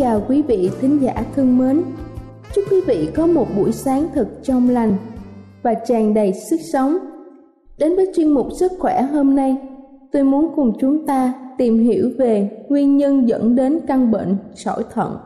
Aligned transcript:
Chào 0.00 0.22
quý 0.28 0.42
vị 0.42 0.70
thính 0.80 0.98
giả 1.02 1.24
thân 1.34 1.58
mến. 1.58 1.82
Chúc 2.54 2.64
quý 2.70 2.80
vị 2.86 3.08
có 3.16 3.26
một 3.26 3.46
buổi 3.56 3.72
sáng 3.72 4.08
thật 4.14 4.28
trong 4.42 4.68
lành 4.68 4.96
và 5.62 5.74
tràn 5.74 6.14
đầy 6.14 6.32
sức 6.50 6.60
sống. 6.72 6.98
Đến 7.78 7.96
với 7.96 8.12
chuyên 8.16 8.28
mục 8.28 8.46
sức 8.52 8.72
khỏe 8.78 9.02
hôm 9.02 9.34
nay, 9.34 9.56
tôi 10.12 10.24
muốn 10.24 10.52
cùng 10.56 10.72
chúng 10.80 11.06
ta 11.06 11.34
tìm 11.58 11.78
hiểu 11.78 12.10
về 12.18 12.64
nguyên 12.68 12.96
nhân 12.96 13.28
dẫn 13.28 13.56
đến 13.56 13.80
căn 13.86 14.10
bệnh 14.10 14.36
sỏi 14.54 14.84
thận. 14.92 15.16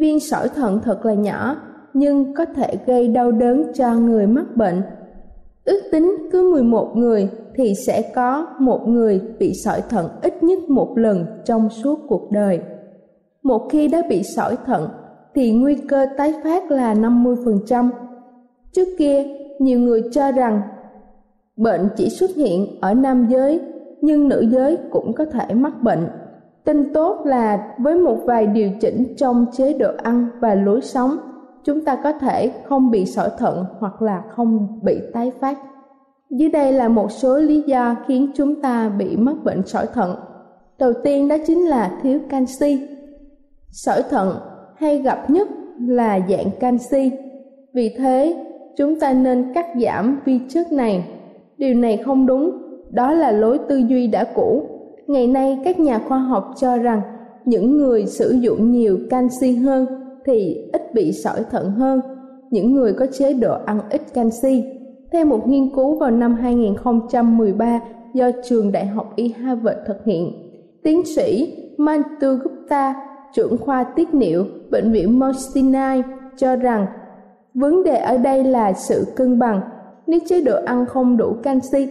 Viên 0.00 0.20
sỏi 0.20 0.48
thận 0.48 0.80
thật 0.84 1.04
là 1.04 1.14
nhỏ 1.14 1.56
nhưng 1.94 2.34
có 2.34 2.44
thể 2.44 2.78
gây 2.86 3.08
đau 3.08 3.32
đớn 3.32 3.72
cho 3.74 3.94
người 3.94 4.26
mắc 4.26 4.56
bệnh. 4.56 4.82
Ước 5.64 5.80
tính 5.92 6.16
cứ 6.32 6.52
11 6.52 6.96
người 6.96 7.28
thì 7.56 7.74
sẽ 7.86 8.12
có 8.14 8.46
một 8.60 8.88
người 8.88 9.20
bị 9.38 9.52
sỏi 9.54 9.82
thận 9.90 10.08
ít 10.22 10.42
nhất 10.42 10.58
một 10.68 10.98
lần 10.98 11.26
trong 11.44 11.68
suốt 11.70 12.00
cuộc 12.08 12.30
đời. 12.30 12.60
Một 13.44 13.68
khi 13.70 13.88
đã 13.88 14.02
bị 14.08 14.22
sỏi 14.22 14.56
thận 14.66 14.88
thì 15.34 15.52
nguy 15.52 15.74
cơ 15.74 16.06
tái 16.16 16.34
phát 16.44 16.70
là 16.70 16.94
50%. 16.94 17.90
Trước 18.72 18.88
kia, 18.98 19.24
nhiều 19.58 19.80
người 19.80 20.02
cho 20.12 20.32
rằng 20.32 20.62
bệnh 21.56 21.88
chỉ 21.96 22.08
xuất 22.08 22.30
hiện 22.36 22.80
ở 22.80 22.94
nam 22.94 23.26
giới 23.30 23.60
nhưng 24.00 24.28
nữ 24.28 24.40
giới 24.50 24.78
cũng 24.90 25.12
có 25.12 25.24
thể 25.24 25.54
mắc 25.54 25.82
bệnh. 25.82 26.08
Tin 26.64 26.92
tốt 26.94 27.20
là 27.24 27.74
với 27.78 27.98
một 27.98 28.18
vài 28.24 28.46
điều 28.46 28.70
chỉnh 28.80 29.14
trong 29.16 29.46
chế 29.52 29.72
độ 29.78 29.90
ăn 30.02 30.28
và 30.40 30.54
lối 30.54 30.80
sống, 30.80 31.16
chúng 31.64 31.84
ta 31.84 31.96
có 32.04 32.12
thể 32.12 32.52
không 32.64 32.90
bị 32.90 33.06
sỏi 33.06 33.30
thận 33.38 33.64
hoặc 33.78 34.02
là 34.02 34.22
không 34.30 34.80
bị 34.82 34.98
tái 35.12 35.32
phát. 35.40 35.58
Dưới 36.30 36.50
đây 36.50 36.72
là 36.72 36.88
một 36.88 37.12
số 37.12 37.38
lý 37.38 37.62
do 37.66 37.96
khiến 38.06 38.30
chúng 38.34 38.62
ta 38.62 38.88
bị 38.88 39.16
mắc 39.16 39.36
bệnh 39.44 39.62
sỏi 39.66 39.86
thận. 39.94 40.16
Đầu 40.78 40.92
tiên 41.04 41.28
đó 41.28 41.36
chính 41.46 41.66
là 41.66 41.98
thiếu 42.02 42.20
canxi. 42.28 42.93
Sỏi 43.74 44.02
thận 44.10 44.34
hay 44.76 44.98
gặp 44.98 45.30
nhất 45.30 45.48
là 45.80 46.20
dạng 46.28 46.50
canxi. 46.60 47.10
Vì 47.72 47.94
thế, 47.98 48.44
chúng 48.76 49.00
ta 49.00 49.12
nên 49.12 49.52
cắt 49.54 49.66
giảm 49.80 50.20
vi 50.24 50.40
chất 50.48 50.72
này. 50.72 51.04
Điều 51.58 51.74
này 51.74 51.96
không 51.96 52.26
đúng, 52.26 52.50
đó 52.90 53.12
là 53.12 53.30
lối 53.30 53.58
tư 53.68 53.76
duy 53.76 54.06
đã 54.06 54.24
cũ. 54.34 54.62
Ngày 55.06 55.26
nay 55.26 55.58
các 55.64 55.80
nhà 55.80 55.98
khoa 56.08 56.18
học 56.18 56.44
cho 56.60 56.76
rằng 56.76 57.00
những 57.44 57.76
người 57.76 58.06
sử 58.06 58.30
dụng 58.30 58.70
nhiều 58.70 58.98
canxi 59.10 59.56
hơn 59.56 59.86
thì 60.26 60.70
ít 60.72 60.94
bị 60.94 61.12
sỏi 61.12 61.44
thận 61.50 61.70
hơn 61.70 62.00
những 62.50 62.74
người 62.74 62.92
có 62.92 63.06
chế 63.06 63.34
độ 63.34 63.56
ăn 63.66 63.80
ít 63.90 64.02
canxi 64.14 64.64
theo 65.12 65.24
một 65.24 65.48
nghiên 65.48 65.74
cứu 65.74 65.98
vào 65.98 66.10
năm 66.10 66.34
2013 66.34 67.80
do 68.14 68.30
trường 68.44 68.72
Đại 68.72 68.86
học 68.86 69.12
Y 69.16 69.28
Harvard 69.28 69.78
thực 69.86 70.04
hiện, 70.04 70.32
tiến 70.82 71.04
sĩ 71.16 71.56
Mantu 71.78 72.28
Gupta, 72.44 72.94
trưởng 73.34 73.58
khoa 73.58 73.84
tiết 73.84 74.14
niệu, 74.14 74.44
bệnh 74.70 74.92
viện 74.92 75.18
Mount 75.18 75.36
Sinai 75.54 76.02
cho 76.36 76.56
rằng 76.56 76.86
vấn 77.54 77.82
đề 77.82 77.96
ở 77.96 78.18
đây 78.18 78.44
là 78.44 78.72
sự 78.72 79.06
cân 79.16 79.38
bằng. 79.38 79.60
Nếu 80.06 80.20
chế 80.28 80.40
độ 80.40 80.56
ăn 80.64 80.86
không 80.86 81.16
đủ 81.16 81.36
canxi, 81.42 81.88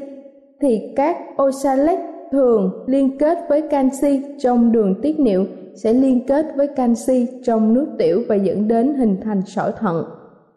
thì 0.61 0.93
các 0.95 1.17
oxalate 1.41 2.01
thường 2.31 2.83
liên 2.87 3.17
kết 3.17 3.37
với 3.49 3.61
canxi 3.61 4.21
trong 4.39 4.71
đường 4.71 5.01
tiết 5.01 5.19
niệu 5.19 5.45
sẽ 5.75 5.93
liên 5.93 6.27
kết 6.27 6.45
với 6.55 6.67
canxi 6.67 7.27
trong 7.43 7.73
nước 7.73 7.87
tiểu 7.97 8.21
và 8.27 8.35
dẫn 8.35 8.67
đến 8.67 8.93
hình 8.93 9.17
thành 9.23 9.41
sỏi 9.45 9.71
thận. 9.79 10.05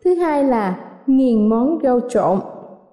Thứ 0.04 0.14
hai 0.14 0.44
là 0.44 0.80
nghiền 1.06 1.48
món 1.48 1.78
rau 1.82 2.00
trộn 2.08 2.38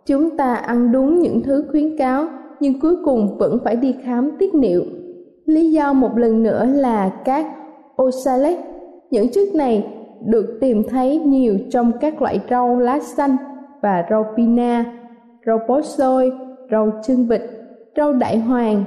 chúng 0.05 0.37
ta 0.37 0.55
ăn 0.55 0.91
đúng 0.91 1.19
những 1.19 1.41
thứ 1.41 1.65
khuyến 1.71 1.97
cáo, 1.97 2.25
nhưng 2.59 2.79
cuối 2.79 2.95
cùng 3.05 3.37
vẫn 3.37 3.59
phải 3.63 3.75
đi 3.75 3.95
khám 4.03 4.31
tiết 4.39 4.55
niệu 4.55 4.83
lý 5.45 5.71
do 5.71 5.93
một 5.93 6.17
lần 6.17 6.43
nữa 6.43 6.65
là 6.65 7.09
các 7.25 7.45
oxalate 8.01 8.61
những 9.11 9.31
chất 9.31 9.55
này 9.55 9.87
được 10.25 10.57
tìm 10.61 10.83
thấy 10.89 11.17
nhiều 11.17 11.57
trong 11.71 11.91
các 12.01 12.21
loại 12.21 12.39
rau 12.49 12.79
lá 12.79 12.99
xanh 12.99 13.35
và 13.81 14.05
rau 14.09 14.25
pina 14.37 14.85
rau 15.45 15.59
bó 15.67 15.81
xôi 15.81 16.31
rau 16.71 16.91
chân 17.07 17.27
vịt 17.27 17.41
rau 17.97 18.13
đại 18.13 18.37
hoàng 18.37 18.83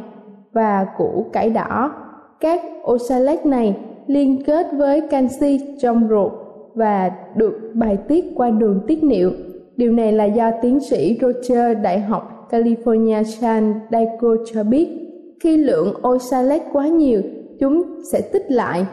và 0.52 0.86
củ 0.98 1.26
cải 1.32 1.50
đỏ 1.50 1.92
các 2.40 2.62
oxalate 2.92 3.44
này 3.44 3.76
liên 4.06 4.44
kết 4.46 4.66
với 4.76 5.00
canxi 5.00 5.60
trong 5.80 6.08
ruột 6.08 6.32
và 6.74 7.10
được 7.34 7.72
bài 7.74 7.98
tiết 8.08 8.24
qua 8.34 8.50
đường 8.50 8.80
tiết 8.86 9.04
niệu 9.04 9.30
Điều 9.76 9.92
này 9.92 10.12
là 10.12 10.24
do 10.24 10.50
tiến 10.62 10.80
sĩ 10.80 11.18
Roger 11.20 11.78
Đại 11.82 12.00
học 12.00 12.48
California 12.50 13.22
San 13.22 13.74
Diego 13.90 14.36
cho 14.52 14.64
biết. 14.64 14.88
Khi 15.40 15.56
lượng 15.56 15.94
oxalate 16.08 16.64
quá 16.72 16.88
nhiều, 16.88 17.22
chúng 17.60 17.82
sẽ 18.12 18.20
tích 18.32 18.50
lại 18.50 18.86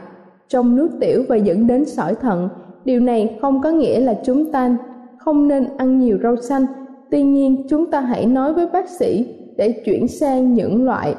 trong 0.47 0.75
nước 0.75 0.89
tiểu 0.99 1.23
và 1.29 1.35
dẫn 1.35 1.67
đến 1.67 1.85
sỏi 1.85 2.15
thận. 2.15 2.49
Điều 2.85 2.99
này 2.99 3.37
không 3.41 3.61
có 3.61 3.69
nghĩa 3.69 3.99
là 3.99 4.19
chúng 4.23 4.51
ta 4.51 4.77
không 5.17 5.47
nên 5.47 5.67
ăn 5.77 5.99
nhiều 5.99 6.17
rau 6.23 6.35
xanh. 6.35 6.65
Tuy 7.11 7.23
nhiên, 7.23 7.65
chúng 7.69 7.91
ta 7.91 8.01
hãy 8.01 8.25
nói 8.25 8.53
với 8.53 8.67
bác 8.73 8.89
sĩ 8.89 9.35
để 9.57 9.71
chuyển 9.85 10.07
sang 10.07 10.53
những 10.53 10.85
loại 10.85 11.15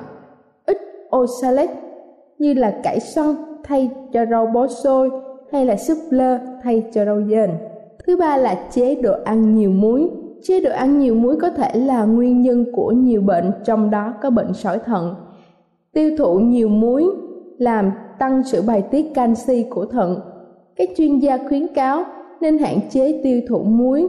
ít 0.66 0.78
oxalate 1.16 1.74
như 2.38 2.54
là 2.54 2.80
cải 2.82 3.00
xoăn 3.00 3.34
thay 3.64 3.90
cho 4.12 4.26
rau 4.30 4.46
bó 4.46 4.66
xôi 4.66 5.10
hay 5.52 5.66
là 5.66 5.76
súp 5.76 5.98
lơ 6.10 6.38
thay 6.62 6.82
cho 6.92 7.04
rau 7.04 7.22
dền. 7.22 7.50
Thứ 8.06 8.16
ba 8.16 8.36
là 8.36 8.68
chế 8.70 8.94
độ 8.94 9.12
ăn 9.24 9.54
nhiều 9.54 9.70
muối. 9.70 10.10
Chế 10.42 10.60
độ 10.60 10.70
ăn 10.70 10.98
nhiều 10.98 11.14
muối 11.14 11.36
có 11.36 11.50
thể 11.50 11.70
là 11.74 12.04
nguyên 12.04 12.42
nhân 12.42 12.64
của 12.72 12.92
nhiều 12.92 13.20
bệnh, 13.20 13.50
trong 13.64 13.90
đó 13.90 14.14
có 14.22 14.30
bệnh 14.30 14.52
sỏi 14.52 14.78
thận. 14.78 15.14
Tiêu 15.92 16.16
thụ 16.18 16.38
nhiều 16.38 16.68
muối 16.68 17.10
làm 17.58 17.90
tăng 18.18 18.42
sự 18.44 18.62
bài 18.62 18.82
tiết 18.90 19.14
canxi 19.14 19.64
của 19.70 19.86
thận. 19.86 20.20
Các 20.76 20.88
chuyên 20.96 21.18
gia 21.18 21.38
khuyến 21.48 21.74
cáo 21.74 22.04
nên 22.40 22.58
hạn 22.58 22.78
chế 22.90 23.20
tiêu 23.24 23.40
thụ 23.48 23.62
muối 23.62 24.08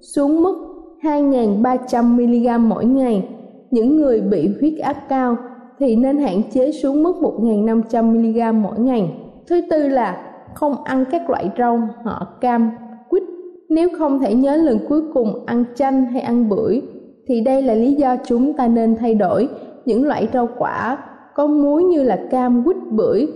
xuống 0.00 0.42
mức 0.42 0.56
2.300mg 1.02 2.60
mỗi 2.60 2.84
ngày. 2.84 3.28
Những 3.70 3.96
người 3.96 4.20
bị 4.20 4.48
huyết 4.60 4.78
áp 4.78 4.96
cao 5.08 5.36
thì 5.78 5.96
nên 5.96 6.18
hạn 6.18 6.42
chế 6.52 6.72
xuống 6.72 7.02
mức 7.02 7.16
1.500mg 7.20 8.54
mỗi 8.54 8.78
ngày. 8.78 9.14
Thứ 9.46 9.60
tư 9.70 9.88
là 9.88 10.34
không 10.54 10.84
ăn 10.84 11.04
các 11.10 11.30
loại 11.30 11.50
rau 11.58 11.88
họ 12.04 12.26
cam, 12.40 12.70
quýt, 13.08 13.22
nếu 13.68 13.88
không 13.98 14.20
thể 14.20 14.34
nhớ 14.34 14.56
lần 14.56 14.78
cuối 14.88 15.02
cùng 15.14 15.46
ăn 15.46 15.64
chanh 15.74 16.04
hay 16.04 16.22
ăn 16.22 16.48
bưởi 16.48 16.82
thì 17.26 17.40
đây 17.40 17.62
là 17.62 17.74
lý 17.74 17.94
do 17.94 18.16
chúng 18.24 18.52
ta 18.52 18.68
nên 18.68 18.96
thay 18.96 19.14
đổi 19.14 19.48
những 19.84 20.06
loại 20.06 20.28
rau 20.32 20.48
quả 20.58 20.98
có 21.34 21.46
muối 21.46 21.84
như 21.84 22.02
là 22.02 22.26
cam 22.30 22.64
quýt 22.64 22.76
bưởi 22.90 23.28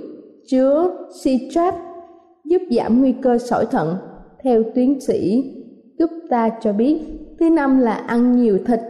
chứa 0.51 0.91
citrat 1.25 1.75
giúp 2.45 2.63
giảm 2.71 3.01
nguy 3.01 3.13
cơ 3.13 3.39
sỏi 3.39 3.67
thận 3.67 3.97
theo 4.43 4.63
tiến 4.75 5.01
sĩ 5.01 5.55
Gupta 5.99 6.51
cho 6.61 6.73
biết. 6.73 7.01
Thứ 7.41 7.51
năm 7.51 7.79
là 7.79 7.93
ăn 7.93 8.33
nhiều 8.33 8.59
thịt. 8.67 8.81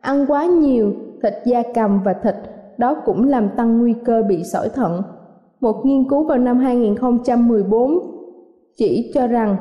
Ăn 0.00 0.26
quá 0.28 0.46
nhiều 0.46 0.92
thịt 1.22 1.34
da 1.44 1.62
cầm 1.74 2.02
và 2.04 2.12
thịt 2.12 2.34
đó 2.78 2.94
cũng 3.04 3.28
làm 3.28 3.48
tăng 3.56 3.78
nguy 3.78 3.94
cơ 4.04 4.22
bị 4.28 4.44
sỏi 4.44 4.68
thận. 4.68 5.02
Một 5.60 5.86
nghiên 5.86 6.08
cứu 6.08 6.24
vào 6.24 6.38
năm 6.38 6.58
2014 6.58 7.98
chỉ 8.76 9.10
cho 9.14 9.26
rằng 9.26 9.56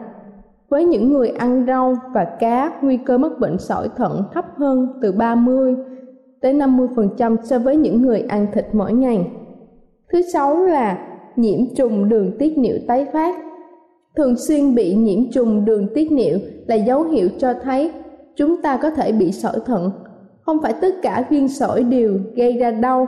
với 0.69 0.85
những 0.85 1.13
người 1.13 1.29
ăn 1.29 1.65
rau 1.67 1.95
và 2.13 2.25
cá, 2.39 2.79
nguy 2.81 2.97
cơ 2.97 3.17
mắc 3.17 3.31
bệnh 3.39 3.57
sỏi 3.57 3.89
thận 3.97 4.23
thấp 4.33 4.45
hơn 4.55 4.87
từ 5.01 5.11
30 5.11 5.75
tới 6.41 6.53
50% 6.53 7.37
so 7.43 7.59
với 7.59 7.75
những 7.75 8.01
người 8.01 8.21
ăn 8.27 8.47
thịt 8.53 8.65
mỗi 8.73 8.93
ngày. 8.93 9.31
Thứ 10.11 10.21
sáu 10.21 10.65
là 10.65 11.07
nhiễm 11.35 11.59
trùng 11.75 12.09
đường 12.09 12.31
tiết 12.39 12.57
niệu 12.57 12.77
tái 12.87 13.05
phát. 13.13 13.35
Thường 14.15 14.35
xuyên 14.37 14.75
bị 14.75 14.95
nhiễm 14.95 15.31
trùng 15.31 15.65
đường 15.65 15.87
tiết 15.95 16.11
niệu 16.11 16.37
là 16.67 16.75
dấu 16.75 17.03
hiệu 17.03 17.29
cho 17.39 17.53
thấy 17.53 17.91
chúng 18.35 18.61
ta 18.61 18.77
có 18.77 18.89
thể 18.89 19.11
bị 19.11 19.31
sỏi 19.31 19.59
thận. 19.65 19.91
Không 20.41 20.61
phải 20.61 20.73
tất 20.81 20.95
cả 21.01 21.25
viên 21.29 21.47
sỏi 21.47 21.83
đều 21.83 22.19
gây 22.35 22.53
ra 22.53 22.71
đau, 22.71 23.07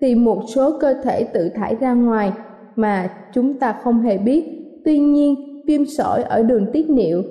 thì 0.00 0.14
một 0.14 0.42
số 0.54 0.78
cơ 0.80 0.94
thể 1.02 1.24
tự 1.24 1.48
thải 1.48 1.76
ra 1.80 1.92
ngoài 1.92 2.32
mà 2.76 3.10
chúng 3.34 3.54
ta 3.54 3.74
không 3.82 4.00
hề 4.00 4.18
biết. 4.18 4.44
Tuy 4.84 4.98
nhiên, 4.98 5.62
viêm 5.66 5.86
sỏi 5.86 6.22
ở 6.22 6.42
đường 6.42 6.66
tiết 6.72 6.90
niệu 6.90 7.22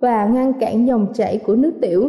và 0.00 0.26
ngăn 0.26 0.52
cản 0.52 0.86
dòng 0.86 1.06
chảy 1.14 1.38
của 1.38 1.56
nước 1.56 1.72
tiểu. 1.80 2.08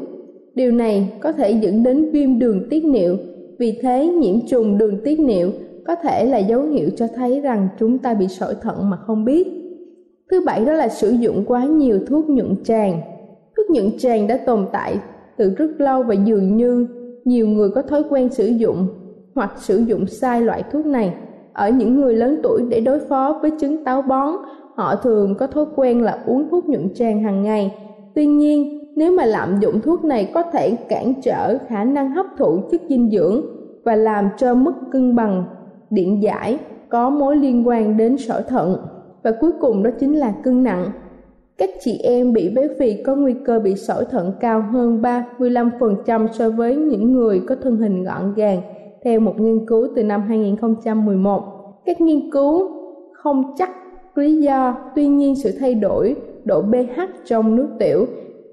Điều 0.58 0.72
này 0.72 1.14
có 1.20 1.32
thể 1.32 1.52
dẫn 1.52 1.84
đến 1.84 2.10
viêm 2.12 2.40
đường 2.40 2.70
tiết 2.70 2.86
niệu, 2.86 3.18
vì 3.60 3.80
thế 3.82 4.08
nhiễm 4.08 4.48
trùng 4.48 4.78
đường 4.78 4.98
tiết 5.04 5.20
niệu 5.20 5.52
có 5.88 5.96
thể 5.96 6.26
là 6.26 6.38
dấu 6.38 6.62
hiệu 6.62 6.90
cho 6.96 7.08
thấy 7.16 7.42
rằng 7.42 7.68
chúng 7.80 7.98
ta 7.98 8.14
bị 8.14 8.28
sỏi 8.28 8.56
thận 8.62 8.90
mà 8.90 8.98
không 8.98 9.26
biết. 9.26 9.48
Thứ 10.32 10.42
bảy 10.46 10.66
đó 10.66 10.74
là 10.74 10.88
sử 10.88 11.10
dụng 11.10 11.44
quá 11.48 11.66
nhiều 11.66 12.00
thuốc 12.08 12.30
nhuận 12.30 12.56
tràng. 12.64 13.02
Thuốc 13.58 13.70
nhuận 13.70 13.98
tràng 13.98 14.28
đã 14.28 14.38
tồn 14.38 14.66
tại 14.72 15.00
từ 15.38 15.54
rất 15.58 15.82
lâu 15.82 16.04
và 16.04 16.14
dường 16.14 16.58
như 16.58 16.88
nhiều 17.26 17.48
người 17.48 17.70
có 17.70 17.82
thói 17.82 18.04
quen 18.10 18.30
sử 18.30 18.48
dụng 18.48 18.88
hoặc 19.36 19.52
sử 19.58 19.78
dụng 19.78 20.08
sai 20.08 20.42
loại 20.42 20.64
thuốc 20.72 20.86
này 20.86 21.14
ở 21.54 21.70
những 21.70 21.96
người 21.96 22.16
lớn 22.16 22.40
tuổi 22.44 22.62
để 22.70 22.80
đối 22.80 23.00
phó 23.00 23.40
với 23.42 23.52
chứng 23.52 23.84
táo 23.84 24.02
bón 24.02 24.34
họ 24.76 24.96
thường 24.96 25.36
có 25.40 25.48
thói 25.48 25.66
quen 25.76 26.02
là 26.02 26.24
uống 26.26 26.50
thuốc 26.50 26.70
nhuận 26.70 26.94
tràng 26.94 27.24
hàng 27.24 27.44
ngày. 27.44 27.76
Tuy 28.16 28.26
nhiên, 28.26 28.77
nếu 28.98 29.12
mà 29.12 29.26
lạm 29.26 29.60
dụng 29.60 29.82
thuốc 29.82 30.06
này 30.06 30.32
có 30.34 30.44
thể 30.44 30.76
cản 30.90 31.14
trở 31.22 31.58
khả 31.68 31.84
năng 31.84 32.12
hấp 32.12 32.26
thụ 32.38 32.60
chất 32.72 32.82
dinh 32.90 33.10
dưỡng 33.12 33.42
và 33.84 33.96
làm 33.96 34.30
cho 34.38 34.56
mất 34.56 34.74
cân 34.92 35.16
bằng 35.16 35.44
điện 35.90 36.24
giải 36.24 36.60
có 36.90 37.10
mối 37.10 37.36
liên 37.36 37.68
quan 37.68 37.98
đến 37.98 38.18
sỏi 38.18 38.44
thận. 38.44 38.78
Và 39.24 39.32
cuối 39.32 39.52
cùng 39.60 39.84
đó 39.84 39.90
chính 40.00 40.14
là 40.14 40.34
cân 40.44 40.64
nặng. 40.64 40.92
Các 41.58 41.70
chị 41.80 42.00
em 42.04 42.34
bị 42.34 42.50
béo 42.50 42.68
phì 42.80 43.04
có 43.04 43.16
nguy 43.16 43.34
cơ 43.46 43.60
bị 43.60 43.76
sỏi 43.76 44.06
thận 44.12 44.34
cao 44.40 44.62
hơn 44.72 45.02
35% 45.02 46.28
so 46.28 46.50
với 46.50 46.76
những 46.76 47.14
người 47.14 47.42
có 47.48 47.56
thân 47.56 47.78
hình 47.78 48.04
gọn 48.04 48.34
gàng, 48.36 48.62
theo 49.04 49.20
một 49.20 49.40
nghiên 49.40 49.66
cứu 49.66 49.88
từ 49.96 50.04
năm 50.04 50.22
2011. 50.28 51.44
Các 51.86 52.02
nghiên 52.02 52.32
cứu 52.32 52.70
không 53.14 53.54
chắc 53.58 53.70
lý 54.16 54.38
do 54.38 54.76
tuy 54.96 55.08
nhiên 55.08 55.36
sự 55.36 55.52
thay 55.60 55.76
đổi 55.76 56.16
độ 56.46 56.62
pH 56.62 57.00
trong 57.26 57.56
nước 57.56 57.68
tiểu 57.80 58.06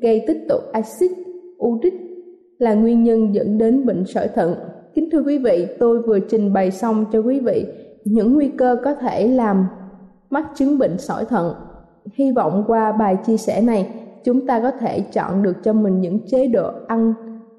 gây 0.05 0.25
tích 0.27 0.47
tụ 0.49 0.57
axit 0.73 1.11
uric 1.65 1.95
là 2.59 2.75
nguyên 2.75 3.03
nhân 3.05 3.35
dẫn 3.35 3.59
đến 3.59 3.87
bệnh 3.87 4.05
sỏi 4.05 4.29
thận. 4.29 4.55
Kính 4.95 5.09
thưa 5.13 5.23
quý 5.23 5.39
vị, 5.39 5.67
tôi 5.79 6.03
vừa 6.03 6.19
trình 6.19 6.53
bày 6.53 6.71
xong 6.71 7.05
cho 7.13 7.19
quý 7.19 7.41
vị 7.41 7.67
những 8.05 8.35
nguy 8.35 8.49
cơ 8.49 8.77
có 8.85 8.95
thể 8.95 9.29
làm 9.29 9.67
mắc 10.31 10.45
chứng 10.55 10.79
bệnh 10.79 10.99
sỏi 10.99 11.25
thận. 11.25 11.55
Hy 12.15 12.33
vọng 12.33 12.65
qua 12.67 12.93
bài 12.93 13.17
chia 13.27 13.37
sẻ 13.37 13.63
này, 13.63 13.89
chúng 14.25 14.47
ta 14.47 14.61
có 14.61 14.71
thể 14.71 15.01
chọn 15.01 15.43
được 15.43 15.57
cho 15.65 15.73
mình 15.73 16.01
những 16.01 16.19
chế 16.27 16.47
độ 16.47 16.71
ăn 16.87 17.15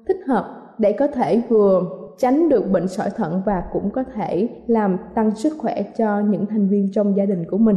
thích 0.08 0.18
hợp 0.26 0.44
để 0.78 0.92
có 0.92 1.06
thể 1.06 1.42
vừa 1.48 1.82
tránh 2.18 2.48
được 2.48 2.70
bệnh 2.72 2.88
sỏi 2.88 3.10
thận 3.16 3.42
và 3.46 3.62
cũng 3.72 3.90
có 3.90 4.04
thể 4.14 4.48
làm 4.66 4.96
tăng 5.14 5.30
sức 5.30 5.52
khỏe 5.58 5.82
cho 5.98 6.20
những 6.20 6.46
thành 6.46 6.68
viên 6.68 6.92
trong 6.92 7.16
gia 7.16 7.24
đình 7.24 7.44
của 7.50 7.58
mình. 7.58 7.76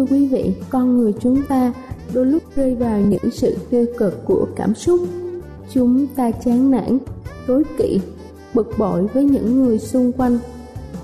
Thưa 0.00 0.06
quý 0.10 0.26
vị, 0.26 0.52
con 0.70 0.98
người 0.98 1.12
chúng 1.20 1.42
ta 1.42 1.72
đôi 2.12 2.26
lúc 2.26 2.42
rơi 2.56 2.74
vào 2.74 3.00
những 3.00 3.30
sự 3.32 3.56
tiêu 3.70 3.86
cực 3.98 4.24
của 4.24 4.46
cảm 4.56 4.74
xúc. 4.74 5.00
Chúng 5.72 6.06
ta 6.06 6.30
chán 6.30 6.70
nản, 6.70 6.98
rối 7.46 7.62
kỵ, 7.78 8.00
bực 8.54 8.78
bội 8.78 9.06
với 9.06 9.24
những 9.24 9.62
người 9.62 9.78
xung 9.78 10.12
quanh. 10.12 10.38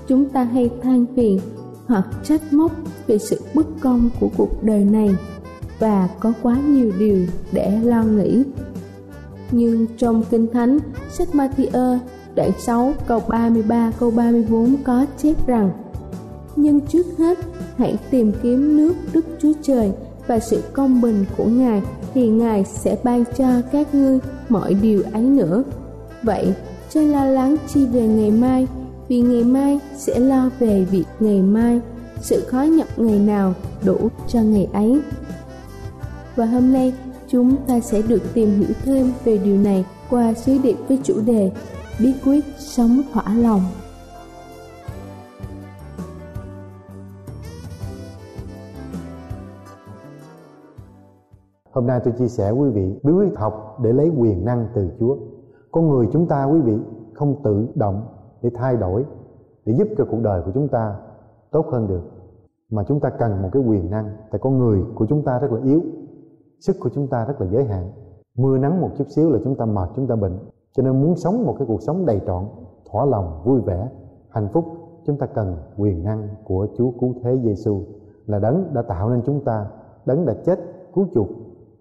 Chúng 0.07 0.25
ta 0.29 0.43
hay 0.43 0.69
than 0.83 1.05
phiền 1.15 1.39
hoặc 1.87 2.07
trách 2.23 2.53
móc 2.53 2.71
về 3.07 3.17
sự 3.17 3.41
bất 3.53 3.67
công 3.79 4.09
của 4.19 4.29
cuộc 4.37 4.63
đời 4.63 4.83
này 4.83 5.15
và 5.79 6.09
có 6.19 6.33
quá 6.41 6.57
nhiều 6.67 6.91
điều 6.99 7.25
để 7.51 7.79
lo 7.83 8.03
nghĩ. 8.03 8.43
Nhưng 9.51 9.87
trong 9.97 10.23
Kinh 10.29 10.47
Thánh, 10.53 10.79
sách 11.09 11.27
Matthew 11.33 11.97
đoạn 12.35 12.51
6 12.59 12.93
câu 13.07 13.21
33 13.29 13.91
câu 13.99 14.11
34 14.11 14.75
có 14.83 15.05
chép 15.17 15.47
rằng 15.47 15.71
nhưng 16.57 16.81
trước 16.81 17.05
hết 17.17 17.37
hãy 17.77 17.97
tìm 18.11 18.31
kiếm 18.43 18.77
nước 18.77 18.93
Đức 19.13 19.25
Chúa 19.41 19.51
Trời 19.61 19.91
và 20.27 20.39
sự 20.39 20.63
công 20.73 21.01
bình 21.01 21.25
của 21.37 21.45
Ngài 21.45 21.81
thì 22.13 22.27
Ngài 22.27 22.63
sẽ 22.65 22.97
ban 23.03 23.23
cho 23.37 23.61
các 23.71 23.95
ngươi 23.95 24.19
mọi 24.49 24.73
điều 24.73 25.03
ấy 25.13 25.21
nữa. 25.21 25.63
Vậy, 26.23 26.53
cho 26.89 27.01
lo 27.01 27.25
lắng 27.25 27.55
chi 27.67 27.85
về 27.85 28.07
ngày 28.07 28.31
mai, 28.31 28.67
vì 29.07 29.21
ngày 29.21 29.43
mai 29.43 29.79
sẽ 29.97 30.19
lo 30.19 30.49
về 30.59 30.85
việc 30.91 31.05
ngày 31.19 31.41
mai, 31.41 31.79
sự 32.21 32.43
khó 32.47 32.61
nhọc 32.61 32.99
ngày 32.99 33.19
nào 33.19 33.53
đủ 33.85 34.09
cho 34.27 34.41
ngày 34.41 34.67
ấy. 34.73 34.99
Và 36.35 36.45
hôm 36.45 36.73
nay, 36.73 36.93
chúng 37.29 37.55
ta 37.67 37.79
sẽ 37.79 38.01
được 38.01 38.33
tìm 38.33 38.59
hiểu 38.59 38.75
thêm 38.83 39.11
về 39.25 39.37
điều 39.37 39.57
này 39.57 39.85
qua 40.09 40.33
sứ 40.33 40.57
điệp 40.63 40.77
với 40.87 40.99
chủ 41.03 41.21
đề 41.25 41.51
bí 41.99 42.13
quyết 42.25 42.45
sống 42.59 43.01
thỏa 43.13 43.33
lòng. 43.33 43.61
Hôm 51.87 51.91
nay 51.93 52.01
tôi 52.03 52.13
chia 52.17 52.27
sẻ 52.27 52.51
quý 52.51 52.69
vị 52.69 52.99
bí 53.03 53.13
quyết 53.13 53.37
học 53.37 53.77
để 53.83 53.93
lấy 53.93 54.11
quyền 54.17 54.45
năng 54.45 54.67
từ 54.73 54.89
Chúa. 54.99 55.17
Con 55.71 55.89
người 55.89 56.07
chúng 56.11 56.27
ta, 56.27 56.45
quý 56.45 56.59
vị, 56.61 56.77
không 57.13 57.43
tự 57.43 57.67
động 57.75 58.07
để 58.41 58.49
thay 58.53 58.75
đổi, 58.75 59.05
để 59.65 59.73
giúp 59.73 59.87
cho 59.97 60.05
cuộc 60.11 60.21
đời 60.23 60.41
của 60.45 60.51
chúng 60.53 60.67
ta 60.67 60.95
tốt 61.51 61.65
hơn 61.71 61.87
được. 61.87 62.01
Mà 62.71 62.83
chúng 62.83 62.99
ta 62.99 63.09
cần 63.09 63.41
một 63.41 63.49
cái 63.51 63.63
quyền 63.63 63.91
năng 63.91 64.09
tại 64.31 64.39
con 64.39 64.57
người 64.57 64.83
của 64.95 65.05
chúng 65.05 65.23
ta 65.23 65.39
rất 65.39 65.51
là 65.51 65.59
yếu, 65.63 65.81
sức 66.59 66.75
của 66.79 66.89
chúng 66.89 67.07
ta 67.07 67.25
rất 67.25 67.41
là 67.41 67.47
giới 67.47 67.65
hạn. 67.65 67.91
Mưa 68.37 68.57
nắng 68.57 68.81
một 68.81 68.89
chút 68.97 69.07
xíu 69.09 69.29
là 69.29 69.39
chúng 69.43 69.55
ta 69.55 69.65
mệt, 69.65 69.89
chúng 69.95 70.07
ta 70.07 70.15
bệnh. 70.15 70.39
Cho 70.73 70.83
nên 70.83 71.01
muốn 71.01 71.15
sống 71.15 71.45
một 71.45 71.55
cái 71.59 71.67
cuộc 71.67 71.81
sống 71.81 72.05
đầy 72.05 72.21
trọn, 72.25 72.45
thỏa 72.91 73.05
lòng, 73.05 73.41
vui 73.43 73.61
vẻ, 73.61 73.89
hạnh 74.29 74.47
phúc, 74.53 74.65
chúng 75.05 75.17
ta 75.17 75.25
cần 75.25 75.57
quyền 75.77 76.03
năng 76.03 76.27
của 76.43 76.67
Chúa 76.77 76.91
cứu 76.99 77.13
thế 77.23 77.37
Giêsu 77.43 77.81
là 78.25 78.39
đấng 78.39 78.73
đã 78.73 78.81
tạo 78.81 79.09
nên 79.09 79.21
chúng 79.25 79.43
ta, 79.43 79.65
đấng 80.05 80.25
đã 80.25 80.33
chết, 80.45 80.59
cứu 80.93 81.07
chuộc 81.13 81.27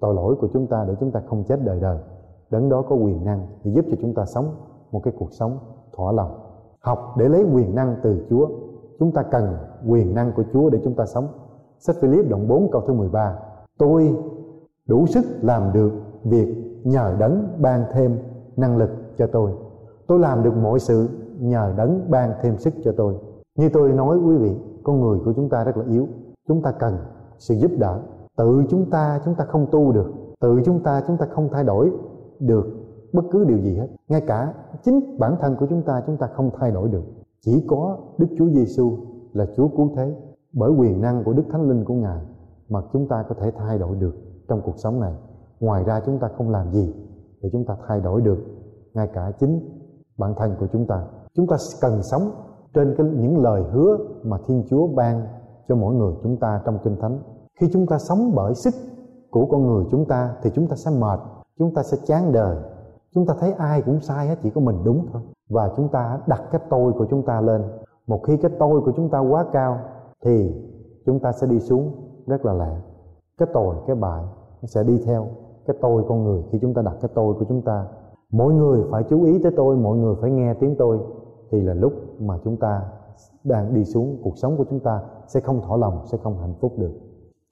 tội 0.00 0.14
lỗi 0.14 0.36
của 0.40 0.48
chúng 0.52 0.66
ta 0.66 0.84
để 0.88 0.94
chúng 1.00 1.10
ta 1.10 1.20
không 1.28 1.44
chết 1.44 1.64
đời 1.64 1.80
đời. 1.80 1.98
Đấng 2.50 2.68
đó 2.68 2.82
có 2.82 2.96
quyền 2.96 3.24
năng 3.24 3.46
để 3.64 3.72
giúp 3.72 3.84
cho 3.90 3.96
chúng 4.00 4.14
ta 4.14 4.24
sống 4.26 4.54
một 4.92 5.00
cái 5.04 5.14
cuộc 5.18 5.32
sống 5.32 5.58
thỏa 5.92 6.12
lòng. 6.12 6.38
Học 6.80 7.14
để 7.18 7.28
lấy 7.28 7.44
quyền 7.54 7.74
năng 7.74 7.96
từ 8.02 8.26
Chúa. 8.30 8.48
Chúng 8.98 9.12
ta 9.12 9.22
cần 9.22 9.56
quyền 9.86 10.14
năng 10.14 10.32
của 10.32 10.44
Chúa 10.52 10.70
để 10.70 10.80
chúng 10.84 10.94
ta 10.94 11.06
sống. 11.06 11.28
Sách 11.78 11.96
Philip 12.00 12.30
đoạn 12.30 12.48
4 12.48 12.70
câu 12.72 12.82
thứ 12.86 12.92
13 12.92 13.38
tôi 13.78 14.16
đủ 14.86 15.06
sức 15.06 15.24
làm 15.42 15.72
được 15.72 15.92
việc 16.24 16.80
nhờ 16.84 17.16
đấng 17.18 17.48
ban 17.58 17.84
thêm 17.92 18.18
năng 18.56 18.76
lực 18.76 18.90
cho 19.16 19.26
tôi. 19.26 19.52
Tôi 20.06 20.18
làm 20.18 20.42
được 20.42 20.56
mọi 20.62 20.78
sự 20.78 21.08
nhờ 21.40 21.74
đấng 21.76 22.10
ban 22.10 22.32
thêm 22.42 22.58
sức 22.58 22.74
cho 22.84 22.92
tôi. 22.96 23.14
Như 23.56 23.68
tôi 23.68 23.92
nói 23.92 24.18
quý 24.18 24.36
vị, 24.36 24.56
con 24.82 25.00
người 25.00 25.18
của 25.24 25.32
chúng 25.32 25.48
ta 25.48 25.64
rất 25.64 25.76
là 25.76 25.84
yếu. 25.88 26.06
Chúng 26.48 26.62
ta 26.62 26.72
cần 26.72 26.96
sự 27.38 27.54
giúp 27.54 27.70
đỡ 27.78 28.00
tự 28.36 28.64
chúng 28.68 28.90
ta 28.90 29.20
chúng 29.24 29.34
ta 29.34 29.44
không 29.44 29.66
tu 29.72 29.92
được. 29.92 30.12
Tự 30.40 30.60
chúng 30.64 30.82
ta 30.82 31.02
chúng 31.06 31.16
ta 31.16 31.26
không 31.26 31.48
thay 31.52 31.64
đổi 31.64 31.90
được 32.40 32.66
bất 33.12 33.22
cứ 33.32 33.44
điều 33.44 33.58
gì 33.58 33.76
hết. 33.76 33.88
Ngay 34.08 34.20
cả 34.26 34.54
chính 34.82 35.18
bản 35.18 35.36
thân 35.40 35.56
của 35.56 35.66
chúng 35.70 35.82
ta 35.82 36.02
chúng 36.06 36.16
ta 36.16 36.26
không 36.26 36.50
thay 36.58 36.70
đổi 36.70 36.88
được. 36.88 37.04
Chỉ 37.40 37.64
có 37.68 37.98
Đức 38.18 38.26
Chúa 38.38 38.48
Giêsu 38.48 38.98
là 39.32 39.46
Chúa 39.56 39.68
cứu 39.68 39.90
thế. 39.96 40.16
Bởi 40.52 40.70
quyền 40.70 41.00
năng 41.00 41.24
của 41.24 41.32
Đức 41.32 41.44
Thánh 41.50 41.68
Linh 41.68 41.84
của 41.84 41.94
Ngài 41.94 42.20
mà 42.68 42.80
chúng 42.92 43.08
ta 43.08 43.24
có 43.28 43.34
thể 43.40 43.50
thay 43.58 43.78
đổi 43.78 43.96
được 43.96 44.14
trong 44.48 44.60
cuộc 44.64 44.78
sống 44.78 45.00
này. 45.00 45.14
Ngoài 45.60 45.84
ra 45.84 46.00
chúng 46.06 46.18
ta 46.18 46.28
không 46.36 46.50
làm 46.50 46.72
gì 46.72 46.94
để 47.42 47.48
chúng 47.52 47.64
ta 47.64 47.76
thay 47.88 48.00
đổi 48.00 48.20
được. 48.20 48.38
Ngay 48.94 49.08
cả 49.14 49.32
chính 49.38 49.60
bản 50.18 50.34
thân 50.36 50.54
của 50.60 50.66
chúng 50.72 50.86
ta. 50.86 51.04
Chúng 51.34 51.46
ta 51.46 51.56
cần 51.80 52.02
sống 52.02 52.30
trên 52.74 52.94
cái, 52.98 53.06
những 53.06 53.42
lời 53.42 53.62
hứa 53.72 53.98
mà 54.22 54.38
Thiên 54.46 54.64
Chúa 54.70 54.86
ban 54.86 55.26
cho 55.68 55.76
mỗi 55.76 55.94
người 55.94 56.14
chúng 56.22 56.36
ta 56.36 56.60
trong 56.64 56.78
Kinh 56.84 56.96
Thánh 57.00 57.18
khi 57.60 57.68
chúng 57.72 57.86
ta 57.86 57.98
sống 57.98 58.32
bởi 58.34 58.54
sức 58.54 58.74
của 59.30 59.46
con 59.46 59.66
người 59.66 59.84
chúng 59.90 60.04
ta 60.04 60.36
thì 60.42 60.50
chúng 60.54 60.68
ta 60.68 60.76
sẽ 60.76 60.90
mệt 60.90 61.20
chúng 61.58 61.74
ta 61.74 61.82
sẽ 61.82 61.96
chán 62.06 62.32
đời 62.32 62.56
chúng 63.14 63.26
ta 63.26 63.34
thấy 63.40 63.52
ai 63.52 63.82
cũng 63.82 64.00
sai 64.00 64.28
hết 64.28 64.38
chỉ 64.42 64.50
có 64.50 64.60
mình 64.60 64.84
đúng 64.84 65.06
thôi 65.12 65.22
và 65.50 65.72
chúng 65.76 65.88
ta 65.88 66.20
đặt 66.26 66.42
cái 66.50 66.60
tôi 66.70 66.92
của 66.92 67.06
chúng 67.10 67.22
ta 67.22 67.40
lên 67.40 67.62
một 68.06 68.20
khi 68.26 68.36
cái 68.36 68.50
tôi 68.58 68.80
của 68.80 68.92
chúng 68.96 69.10
ta 69.10 69.18
quá 69.18 69.46
cao 69.52 69.78
thì 70.24 70.54
chúng 71.06 71.20
ta 71.20 71.32
sẽ 71.32 71.46
đi 71.46 71.60
xuống 71.60 71.92
rất 72.26 72.44
là 72.44 72.52
lẹ 72.52 72.76
cái 73.38 73.48
tội 73.52 73.76
cái 73.86 73.96
bại 73.96 74.22
nó 74.62 74.66
sẽ 74.66 74.82
đi 74.84 74.98
theo 75.06 75.28
cái 75.66 75.76
tôi 75.80 76.04
con 76.08 76.24
người 76.24 76.42
khi 76.50 76.58
chúng 76.62 76.74
ta 76.74 76.82
đặt 76.82 76.96
cái 77.00 77.10
tôi 77.14 77.34
của 77.34 77.44
chúng 77.48 77.62
ta 77.62 77.86
mỗi 78.30 78.54
người 78.54 78.84
phải 78.90 79.02
chú 79.10 79.24
ý 79.24 79.38
tới 79.42 79.52
tôi 79.56 79.76
mọi 79.76 79.96
người 79.96 80.14
phải 80.20 80.30
nghe 80.30 80.54
tiếng 80.54 80.76
tôi 80.78 80.98
thì 81.50 81.60
là 81.60 81.74
lúc 81.74 81.92
mà 82.20 82.38
chúng 82.44 82.56
ta 82.56 82.82
đang 83.44 83.74
đi 83.74 83.84
xuống 83.84 84.20
cuộc 84.22 84.38
sống 84.38 84.56
của 84.56 84.64
chúng 84.70 84.80
ta 84.80 85.00
sẽ 85.26 85.40
không 85.40 85.60
thỏa 85.62 85.76
lòng 85.76 86.00
sẽ 86.06 86.18
không 86.22 86.38
hạnh 86.38 86.54
phúc 86.60 86.72
được 86.78 86.92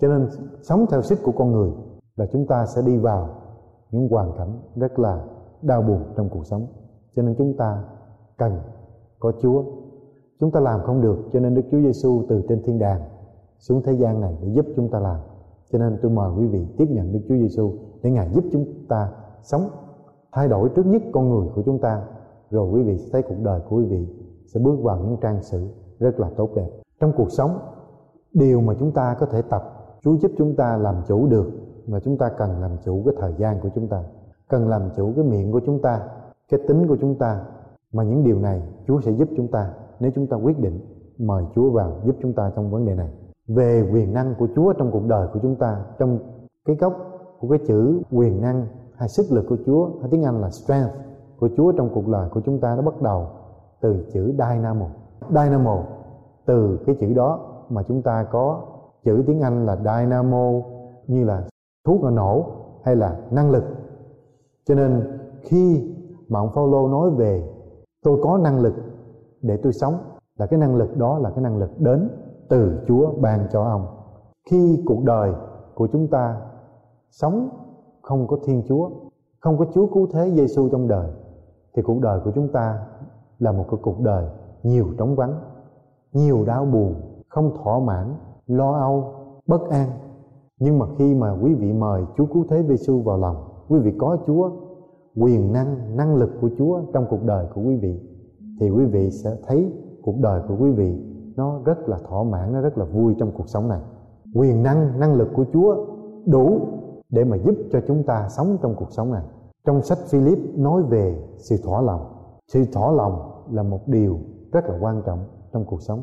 cho 0.01 0.09
nên 0.09 0.29
sống 0.63 0.87
theo 0.91 1.03
sức 1.03 1.19
của 1.25 1.33
con 1.33 1.53
người 1.53 1.71
là 2.17 2.27
chúng 2.33 2.47
ta 2.47 2.67
sẽ 2.67 2.83
đi 2.83 2.99
vào 2.99 3.29
những 3.91 4.09
hoàn 4.09 4.33
cảnh 4.39 4.59
rất 4.77 4.99
là 4.99 5.25
đau 5.63 5.83
buồn 5.83 6.03
trong 6.17 6.29
cuộc 6.29 6.47
sống. 6.47 6.67
Cho 7.17 7.23
nên 7.23 7.35
chúng 7.39 7.57
ta 7.57 7.85
cần 8.39 8.59
có 9.19 9.33
Chúa. 9.43 9.65
Chúng 10.41 10.51
ta 10.51 10.61
làm 10.61 10.81
không 10.81 11.01
được, 11.01 11.19
cho 11.33 11.41
nên 11.41 11.55
Đức 11.55 11.63
Chúa 11.71 11.79
Giêsu 11.79 12.23
từ 12.29 12.43
trên 12.49 12.63
thiên 12.63 12.79
đàng 12.79 13.01
xuống 13.59 13.83
thế 13.83 13.93
gian 13.93 14.21
này 14.21 14.37
để 14.43 14.49
giúp 14.49 14.67
chúng 14.77 14.91
ta 14.91 15.01
làm. 15.01 15.21
Cho 15.73 15.79
nên 15.79 15.99
tôi 16.03 16.11
mời 16.11 16.31
quý 16.39 16.47
vị 16.47 16.67
tiếp 16.79 16.87
nhận 16.91 17.13
Đức 17.13 17.21
Chúa 17.29 17.37
Giêsu 17.37 17.73
để 18.03 18.11
Ngài 18.11 18.31
giúp 18.35 18.45
chúng 18.53 18.65
ta 18.89 19.13
sống, 19.43 19.69
thay 20.33 20.49
đổi 20.49 20.69
trước 20.69 20.87
nhất 20.87 21.03
con 21.13 21.31
người 21.31 21.49
của 21.55 21.63
chúng 21.63 21.81
ta. 21.81 22.03
Rồi 22.51 22.71
quý 22.71 22.83
vị 22.83 22.99
sẽ 22.99 23.09
thấy 23.13 23.23
cuộc 23.23 23.43
đời 23.43 23.61
của 23.69 23.77
quý 23.77 23.85
vị 23.85 24.09
sẽ 24.55 24.61
bước 24.61 24.77
vào 24.83 24.99
những 24.99 25.17
trang 25.21 25.43
sử 25.43 25.69
rất 25.99 26.21
là 26.21 26.31
tốt 26.37 26.51
đẹp. 26.57 26.71
Trong 27.01 27.13
cuộc 27.17 27.31
sống, 27.31 27.59
điều 28.33 28.61
mà 28.61 28.75
chúng 28.79 28.93
ta 28.93 29.17
có 29.21 29.27
thể 29.27 29.43
tập 29.43 29.74
Chúa 30.05 30.17
giúp 30.17 30.33
chúng 30.39 30.57
ta 30.57 30.77
làm 30.77 30.95
chủ 31.07 31.27
được 31.27 31.51
và 31.87 32.01
chúng 32.01 32.19
ta 32.19 32.29
cần 32.29 32.61
làm 32.61 32.71
chủ 32.85 33.03
cái 33.05 33.15
thời 33.19 33.35
gian 33.39 33.61
của 33.61 33.69
chúng 33.75 33.89
ta, 33.89 34.03
cần 34.49 34.69
làm 34.69 34.83
chủ 34.97 35.13
cái 35.17 35.25
miệng 35.25 35.53
của 35.53 35.61
chúng 35.67 35.83
ta, 35.83 36.01
cái 36.51 36.61
tính 36.69 36.89
của 36.89 36.97
chúng 37.01 37.15
ta. 37.15 37.41
Mà 37.93 38.03
những 38.03 38.25
điều 38.25 38.39
này 38.41 38.63
Chúa 38.87 39.01
sẽ 39.01 39.13
giúp 39.13 39.29
chúng 39.37 39.49
ta 39.49 39.71
nếu 40.01 40.11
chúng 40.15 40.27
ta 40.27 40.37
quyết 40.37 40.59
định 40.59 40.81
mời 41.19 41.45
Chúa 41.55 41.71
vào 41.71 41.93
giúp 42.05 42.17
chúng 42.23 42.33
ta 42.33 42.53
trong 42.57 42.71
vấn 42.71 42.85
đề 42.85 42.95
này. 42.95 43.09
Về 43.49 43.91
quyền 43.93 44.13
năng 44.13 44.35
của 44.39 44.49
Chúa 44.55 44.73
trong 44.73 44.91
cuộc 44.91 45.07
đời 45.07 45.29
của 45.33 45.39
chúng 45.43 45.57
ta, 45.57 45.85
trong 45.99 46.19
cái 46.65 46.77
gốc 46.77 46.93
của 47.41 47.49
cái 47.49 47.59
chữ 47.67 48.03
quyền 48.13 48.41
năng 48.41 48.67
hay 48.97 49.09
sức 49.09 49.27
lực 49.31 49.45
của 49.49 49.57
Chúa, 49.67 49.91
hay 50.01 50.09
tiếng 50.11 50.25
Anh 50.25 50.41
là 50.41 50.51
strength 50.51 50.95
của 51.39 51.49
Chúa 51.57 51.73
trong 51.73 51.91
cuộc 51.95 52.09
đời 52.09 52.29
của 52.29 52.41
chúng 52.41 52.61
ta 52.61 52.77
nó 52.77 52.83
bắt 52.83 53.03
đầu 53.03 53.27
từ 53.81 54.05
chữ 54.13 54.33
dynamo. 54.33 54.87
Dynamo, 55.31 55.83
từ 56.47 56.79
cái 56.87 56.97
chữ 57.01 57.15
đó 57.15 57.41
mà 57.69 57.83
chúng 57.83 58.03
ta 58.03 58.27
có 58.31 58.63
chữ 59.05 59.25
tiếng 59.27 59.41
Anh 59.41 59.67
là 59.67 59.77
dynamo 59.77 60.53
như 61.07 61.25
là 61.25 61.45
thuốc 61.87 62.03
nổ 62.03 62.47
hay 62.85 62.97
là 62.97 63.17
năng 63.31 63.51
lực 63.51 63.65
cho 64.65 64.75
nên 64.75 65.19
khi 65.43 65.95
mà 66.29 66.41
ông 66.41 66.51
Phaolô 66.55 66.89
nói 66.89 67.11
về 67.11 67.49
tôi 68.03 68.19
có 68.23 68.39
năng 68.39 68.61
lực 68.61 68.75
để 69.43 69.57
tôi 69.63 69.73
sống 69.73 69.95
là 70.39 70.47
cái 70.47 70.59
năng 70.59 70.77
lực 70.77 70.97
đó 70.97 71.19
là 71.19 71.31
cái 71.31 71.43
năng 71.43 71.59
lực 71.59 71.71
đến 71.81 72.09
từ 72.49 72.85
Chúa 72.87 73.13
ban 73.21 73.47
cho 73.53 73.63
ông. 73.63 73.87
Khi 74.51 74.83
cuộc 74.87 75.05
đời 75.05 75.33
của 75.75 75.89
chúng 75.93 76.09
ta 76.09 76.41
sống 77.11 77.49
không 78.03 78.27
có 78.27 78.39
Thiên 78.45 78.63
Chúa, 78.69 78.91
không 79.41 79.59
có 79.59 79.67
Chúa 79.75 79.87
cứu 79.87 80.07
thế 80.13 80.31
Giêsu 80.31 80.69
trong 80.69 80.89
đời 80.89 81.11
thì 81.75 81.83
cuộc 81.83 82.01
đời 82.01 82.21
của 82.25 82.31
chúng 82.35 82.49
ta 82.49 82.87
là 83.39 83.53
một 83.53 83.65
cái 83.71 83.81
cuộc 83.83 84.01
đời 84.01 84.27
nhiều 84.63 84.87
trống 84.99 85.17
vắng, 85.17 85.41
nhiều 86.13 86.45
đau 86.47 86.65
buồn, 86.65 86.95
không 87.29 87.57
thỏa 87.57 87.79
mãn, 87.79 88.15
lo 88.47 88.73
âu, 88.73 89.13
bất 89.47 89.71
an. 89.71 89.89
Nhưng 90.61 90.79
mà 90.79 90.87
khi 90.99 91.15
mà 91.15 91.37
quý 91.43 91.55
vị 91.55 91.73
mời 91.73 92.05
Chúa 92.17 92.27
cứu 92.27 92.45
thế 92.49 92.63
Giêsu 92.69 93.03
vào 93.03 93.19
lòng, 93.19 93.37
quý 93.69 93.79
vị 93.79 93.93
có 93.99 94.17
Chúa, 94.27 94.51
quyền 95.17 95.53
năng, 95.53 95.97
năng 95.97 96.17
lực 96.17 96.31
của 96.41 96.51
Chúa 96.59 96.81
trong 96.93 97.07
cuộc 97.11 97.25
đời 97.25 97.47
của 97.55 97.63
quý 97.63 97.77
vị 97.77 98.01
thì 98.61 98.71
quý 98.71 98.85
vị 98.85 99.11
sẽ 99.11 99.37
thấy 99.47 99.73
cuộc 100.03 100.19
đời 100.21 100.43
của 100.49 100.57
quý 100.61 100.71
vị 100.71 100.99
nó 101.37 101.61
rất 101.65 101.89
là 101.89 101.99
thỏa 102.09 102.23
mãn 102.23 102.53
nó 102.53 102.61
rất 102.61 102.79
là 102.79 102.85
vui 102.85 103.15
trong 103.19 103.33
cuộc 103.37 103.49
sống 103.49 103.69
này. 103.69 103.81
Quyền 104.35 104.63
năng 104.63 105.01
năng 105.01 105.15
lực 105.15 105.29
của 105.35 105.45
chúa 105.53 105.87
đủ 106.27 106.61
để 107.11 107.25
mà 107.25 107.37
giúp 107.37 107.55
cho 107.73 107.81
chúng 107.87 108.03
ta 108.03 108.29
sống 108.29 108.57
trong 108.63 108.75
cuộc 108.75 108.93
sống 108.93 109.13
này. 109.13 109.23
Trong 109.67 109.83
sách 109.83 109.99
philip 109.99 110.39
nói 110.57 110.83
về 110.83 111.23
sự 111.37 111.57
thỏa 111.65 111.83
lòng. 111.83 112.01
Sự 112.53 112.65
thỏa 112.73 112.93
lòng 112.93 113.45
là 113.51 113.63
một 113.63 113.89
điều 113.89 114.19
rất 114.53 114.65
là 114.69 114.79
quan 114.81 115.03
trọng 115.07 115.19
trong 115.53 115.65
cuộc 115.65 115.83
sống 115.83 116.03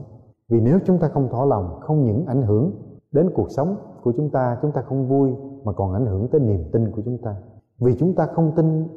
vì 0.52 0.60
nếu 0.62 0.80
chúng 0.86 0.98
ta 0.98 1.08
không 1.08 1.30
thỏa 1.30 1.46
lòng, 1.46 1.80
không 1.82 2.06
những 2.06 2.26
ảnh 2.26 2.42
hưởng 2.42 2.72
đến 3.12 3.30
cuộc 3.36 3.52
sống 3.52 3.76
của 4.04 4.14
chúng 4.18 4.30
ta 4.30 4.58
chúng 4.62 4.72
ta 4.72 4.82
không 4.82 5.08
vui, 5.08 5.36
mà 5.64 5.74
còn 5.74 5.94
ảnh 5.94 6.06
hưởng 6.06 6.28
tới 6.28 6.42
niềm 6.42 6.64
tin 6.72 6.92
của 6.92 7.02
chúng 7.06 7.18
ta. 7.18 7.36
Vì 7.80 7.96
chúng 8.00 8.16
ta 8.16 8.26
không 8.26 8.52
tin 8.56 8.88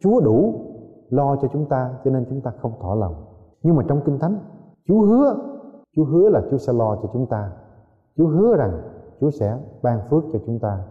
chúa 0.00 0.20
đủ 0.20 0.54
lo 1.10 1.36
cho 1.36 1.48
chúng 1.52 1.66
ta, 1.68 1.94
cho 2.04 2.10
nên 2.10 2.24
chúng 2.28 2.40
ta 2.40 2.50
không 2.50 2.72
thỏa 2.80 2.94
lòng. 2.94 3.14
Nhưng 3.62 3.76
mà 3.76 3.82
trong 3.88 4.00
kinh 4.04 4.18
thánh, 4.18 4.38
chúa 4.88 5.00
hứa 5.00 5.36
chúa 5.96 6.04
hứa 6.04 6.28
là 6.28 6.42
chúa 6.50 6.56
sẽ 6.56 6.72
lo 6.72 6.96
cho 7.02 7.10
chúng 7.12 7.26
ta. 7.26 7.52
Chúa 8.16 8.26
hứa 8.26 8.56
rằng 8.56 8.82
chúa 9.20 9.30
sẽ 9.30 9.58
ban 9.82 10.00
phước 10.10 10.24
cho 10.32 10.38
chúng 10.46 10.58
ta. 10.58 10.84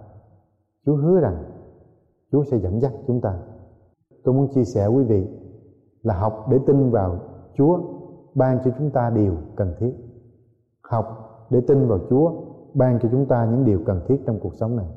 Chúa 0.85 0.95
hứa 0.95 1.19
rằng 1.19 1.43
chúa 2.31 2.43
sẽ 2.43 2.57
dẫn 2.57 2.81
dắt 2.81 2.93
chúng 3.07 3.21
ta. 3.21 3.39
Tôi 4.23 4.35
muốn 4.35 4.47
chia 4.47 4.63
sẻ 4.63 4.87
quý 4.87 5.03
vị 5.03 5.27
là 6.03 6.19
học 6.19 6.45
để 6.49 6.59
tin 6.67 6.89
vào 6.89 7.19
chúa 7.53 7.79
ban 8.35 8.59
cho 8.65 8.71
chúng 8.77 8.89
ta 8.89 9.09
điều 9.09 9.33
cần 9.55 9.73
thiết 9.79 9.93
học 10.89 11.05
để 11.49 11.61
tin 11.67 11.87
vào 11.87 11.99
chúa, 12.09 12.31
ban 12.73 12.99
cho 12.99 13.09
chúng 13.11 13.25
ta 13.25 13.45
những 13.45 13.65
điều 13.65 13.79
cần 13.85 14.01
thiết 14.07 14.17
trong 14.25 14.39
cuộc 14.39 14.55
sống 14.55 14.75
này. 14.75 14.87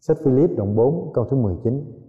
Sách 0.00 0.16
Philip 0.24 0.50
đoạn 0.56 0.76
4 0.76 1.10
câu 1.14 1.24
thứ 1.24 1.36
19 1.36 2.00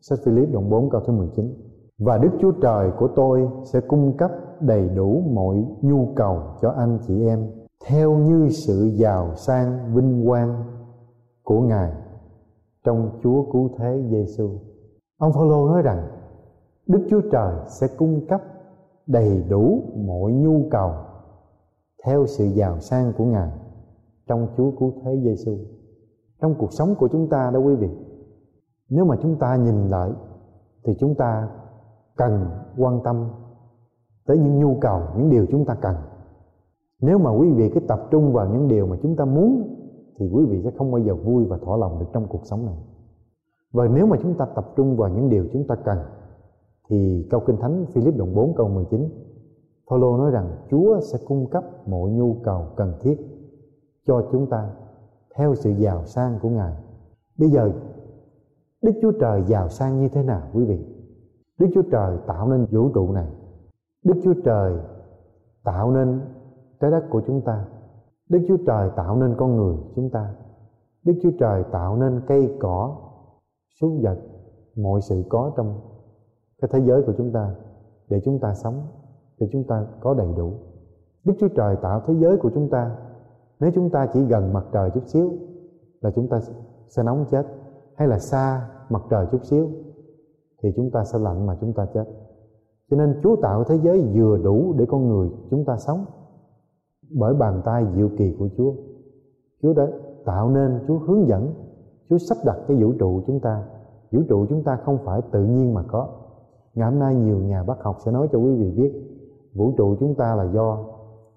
sách 0.00 0.18
Philip 0.24 0.52
đoạn 0.52 0.70
4 0.70 0.90
câu 0.90 1.00
thứ 1.06 1.12
19 1.12 1.54
và 1.98 2.18
Đức 2.18 2.30
Chúa 2.40 2.52
Trời 2.62 2.90
của 2.98 3.08
tôi 3.16 3.48
sẽ 3.64 3.80
cung 3.80 4.16
cấp 4.16 4.30
đầy 4.60 4.88
đủ 4.88 5.22
mọi 5.34 5.64
nhu 5.82 6.08
cầu 6.16 6.42
cho 6.60 6.70
anh 6.70 6.98
chị 7.06 7.26
em, 7.26 7.50
theo 7.86 8.14
như 8.14 8.48
sự 8.48 8.90
giàu 8.94 9.34
sang 9.34 9.94
vinh 9.94 10.26
quang 10.26 10.64
của 11.44 11.60
Ngài 11.60 11.92
trong 12.84 13.10
Chúa 13.22 13.52
cứu 13.52 13.70
thế 13.78 14.02
Giêsu. 14.10 14.50
Ông 15.18 15.32
Phaolô 15.32 15.66
nói 15.66 15.82
rằng, 15.82 16.08
Đức 16.86 17.06
Chúa 17.10 17.20
Trời 17.32 17.54
sẽ 17.80 17.86
cung 17.98 18.26
cấp 18.26 18.40
đầy 19.06 19.44
đủ 19.48 19.82
mọi 20.06 20.32
nhu 20.32 20.68
cầu 20.70 20.90
theo 22.06 22.26
sự 22.26 22.44
giàu 22.44 22.80
sang 22.80 23.12
của 23.18 23.24
Ngài 23.24 23.50
trong 24.26 24.48
Chúa 24.56 24.70
cứu 24.70 24.92
thế 25.04 25.20
Giêsu. 25.22 25.56
Trong 26.40 26.54
cuộc 26.58 26.72
sống 26.72 26.94
của 26.94 27.08
chúng 27.08 27.28
ta 27.28 27.50
đó 27.54 27.60
quý 27.60 27.74
vị, 27.74 27.88
nếu 28.88 29.04
mà 29.04 29.16
chúng 29.22 29.36
ta 29.38 29.56
nhìn 29.56 29.88
lại 29.88 30.10
thì 30.84 30.94
chúng 30.98 31.14
ta 31.14 31.48
cần 32.16 32.44
quan 32.76 33.00
tâm 33.04 33.28
tới 34.26 34.38
những 34.38 34.58
nhu 34.58 34.76
cầu 34.80 35.02
những 35.16 35.30
điều 35.30 35.46
chúng 35.50 35.64
ta 35.64 35.74
cần 35.74 35.94
nếu 37.00 37.18
mà 37.18 37.30
quý 37.30 37.52
vị 37.52 37.70
cứ 37.74 37.80
tập 37.80 38.00
trung 38.10 38.32
vào 38.32 38.48
những 38.52 38.68
điều 38.68 38.86
mà 38.86 38.96
chúng 39.02 39.16
ta 39.16 39.24
muốn 39.24 39.74
thì 40.18 40.30
quý 40.32 40.44
vị 40.44 40.62
sẽ 40.64 40.70
không 40.78 40.90
bao 40.90 41.00
giờ 41.00 41.14
vui 41.14 41.44
và 41.44 41.58
thỏa 41.58 41.76
lòng 41.76 41.98
được 41.98 42.06
trong 42.12 42.26
cuộc 42.28 42.46
sống 42.46 42.66
này 42.66 42.76
và 43.72 43.88
nếu 43.88 44.06
mà 44.06 44.16
chúng 44.22 44.34
ta 44.34 44.46
tập 44.54 44.72
trung 44.76 44.96
vào 44.96 45.08
những 45.08 45.28
điều 45.28 45.46
chúng 45.52 45.66
ta 45.66 45.74
cần 45.74 45.98
thì 46.88 47.26
câu 47.30 47.40
kinh 47.46 47.56
thánh 47.56 47.86
Philip 47.86 48.16
đoạn 48.16 48.34
4 48.34 48.54
câu 48.56 48.68
19 48.68 49.08
Phaolô 49.88 50.16
nói 50.16 50.30
rằng 50.30 50.56
Chúa 50.70 51.00
sẽ 51.00 51.18
cung 51.26 51.50
cấp 51.50 51.64
mọi 51.86 52.10
nhu 52.10 52.36
cầu 52.44 52.66
cần 52.76 52.94
thiết 53.00 53.16
cho 54.06 54.28
chúng 54.32 54.46
ta 54.50 54.70
theo 55.34 55.54
sự 55.54 55.70
giàu 55.70 56.04
sang 56.04 56.38
của 56.42 56.48
Ngài. 56.48 56.72
Bây 57.38 57.50
giờ, 57.50 57.70
đức 58.82 58.92
chúa 59.02 59.12
trời 59.20 59.42
giàu 59.46 59.68
sang 59.68 60.00
như 60.00 60.08
thế 60.08 60.22
nào, 60.22 60.42
quý 60.52 60.64
vị? 60.64 60.86
Đức 61.58 61.66
chúa 61.74 61.82
trời 61.82 62.18
tạo 62.26 62.48
nên 62.48 62.66
vũ 62.70 62.90
trụ 62.94 63.12
này. 63.12 63.26
Đức 64.04 64.14
chúa 64.24 64.34
trời 64.44 64.72
tạo 65.64 65.90
nên 65.90 66.20
trái 66.80 66.90
đất 66.90 67.04
của 67.10 67.22
chúng 67.26 67.40
ta. 67.40 67.64
Đức 68.28 68.38
chúa 68.48 68.56
trời 68.66 68.90
tạo 68.96 69.16
nên 69.16 69.34
con 69.38 69.56
người 69.56 69.76
chúng 69.96 70.10
ta. 70.10 70.34
Đức 71.04 71.14
chúa 71.22 71.30
trời 71.38 71.64
tạo 71.72 71.96
nên 71.96 72.20
cây 72.26 72.56
cỏ, 72.60 72.96
súc 73.80 73.92
vật, 74.02 74.18
mọi 74.76 75.00
sự 75.00 75.24
có 75.28 75.52
trong 75.56 75.80
cái 76.62 76.68
thế 76.72 76.80
giới 76.86 77.02
của 77.02 77.12
chúng 77.18 77.32
ta 77.32 77.54
để 78.08 78.20
chúng 78.24 78.38
ta 78.40 78.54
sống 78.54 78.86
thì 79.40 79.46
chúng 79.52 79.64
ta 79.64 79.86
có 80.00 80.14
đầy 80.14 80.28
đủ. 80.36 80.52
Đức 81.24 81.34
chúa 81.40 81.48
trời 81.48 81.76
tạo 81.82 82.02
thế 82.06 82.14
giới 82.14 82.36
của 82.36 82.50
chúng 82.54 82.70
ta. 82.70 82.96
Nếu 83.60 83.70
chúng 83.74 83.90
ta 83.90 84.06
chỉ 84.12 84.24
gần 84.24 84.52
mặt 84.52 84.64
trời 84.72 84.90
chút 84.90 85.06
xíu, 85.06 85.32
là 86.00 86.10
chúng 86.10 86.28
ta 86.28 86.40
sẽ 86.88 87.02
nóng 87.02 87.24
chết. 87.30 87.46
Hay 87.94 88.08
là 88.08 88.18
xa 88.18 88.70
mặt 88.90 89.02
trời 89.10 89.26
chút 89.32 89.44
xíu, 89.44 89.68
thì 90.62 90.72
chúng 90.76 90.90
ta 90.90 91.04
sẽ 91.04 91.18
lạnh 91.18 91.46
mà 91.46 91.56
chúng 91.60 91.72
ta 91.72 91.86
chết. 91.94 92.04
Cho 92.90 92.96
nên 92.96 93.20
Chúa 93.22 93.36
tạo 93.36 93.64
thế 93.64 93.78
giới 93.82 94.02
vừa 94.14 94.38
đủ 94.38 94.74
để 94.78 94.86
con 94.88 95.08
người 95.08 95.28
chúng 95.50 95.64
ta 95.64 95.76
sống. 95.76 96.04
Bởi 97.10 97.34
bàn 97.34 97.62
tay 97.64 97.86
diệu 97.96 98.08
kỳ 98.18 98.36
của 98.38 98.48
Chúa. 98.56 98.72
Chúa 99.62 99.74
đã 99.74 99.86
tạo 100.24 100.50
nên, 100.50 100.80
Chúa 100.88 100.98
hướng 100.98 101.28
dẫn, 101.28 101.54
Chúa 102.08 102.18
sắp 102.18 102.38
đặt 102.44 102.56
cái 102.68 102.82
vũ 102.82 102.92
trụ 102.98 103.22
chúng 103.26 103.40
ta. 103.40 103.64
Vũ 104.12 104.22
trụ 104.28 104.46
chúng 104.48 104.64
ta 104.64 104.76
không 104.76 104.98
phải 105.04 105.22
tự 105.32 105.44
nhiên 105.44 105.74
mà 105.74 105.82
có. 105.82 106.08
Ngày 106.74 106.90
hôm 106.90 106.98
nay 106.98 107.14
nhiều 107.14 107.38
nhà 107.38 107.62
bác 107.62 107.82
học 107.82 107.96
sẽ 108.04 108.12
nói 108.12 108.28
cho 108.32 108.38
quý 108.38 108.54
vị 108.54 108.70
biết 108.70 109.07
vũ 109.58 109.72
trụ 109.76 109.96
chúng 110.00 110.14
ta 110.14 110.34
là 110.34 110.44
do 110.54 110.84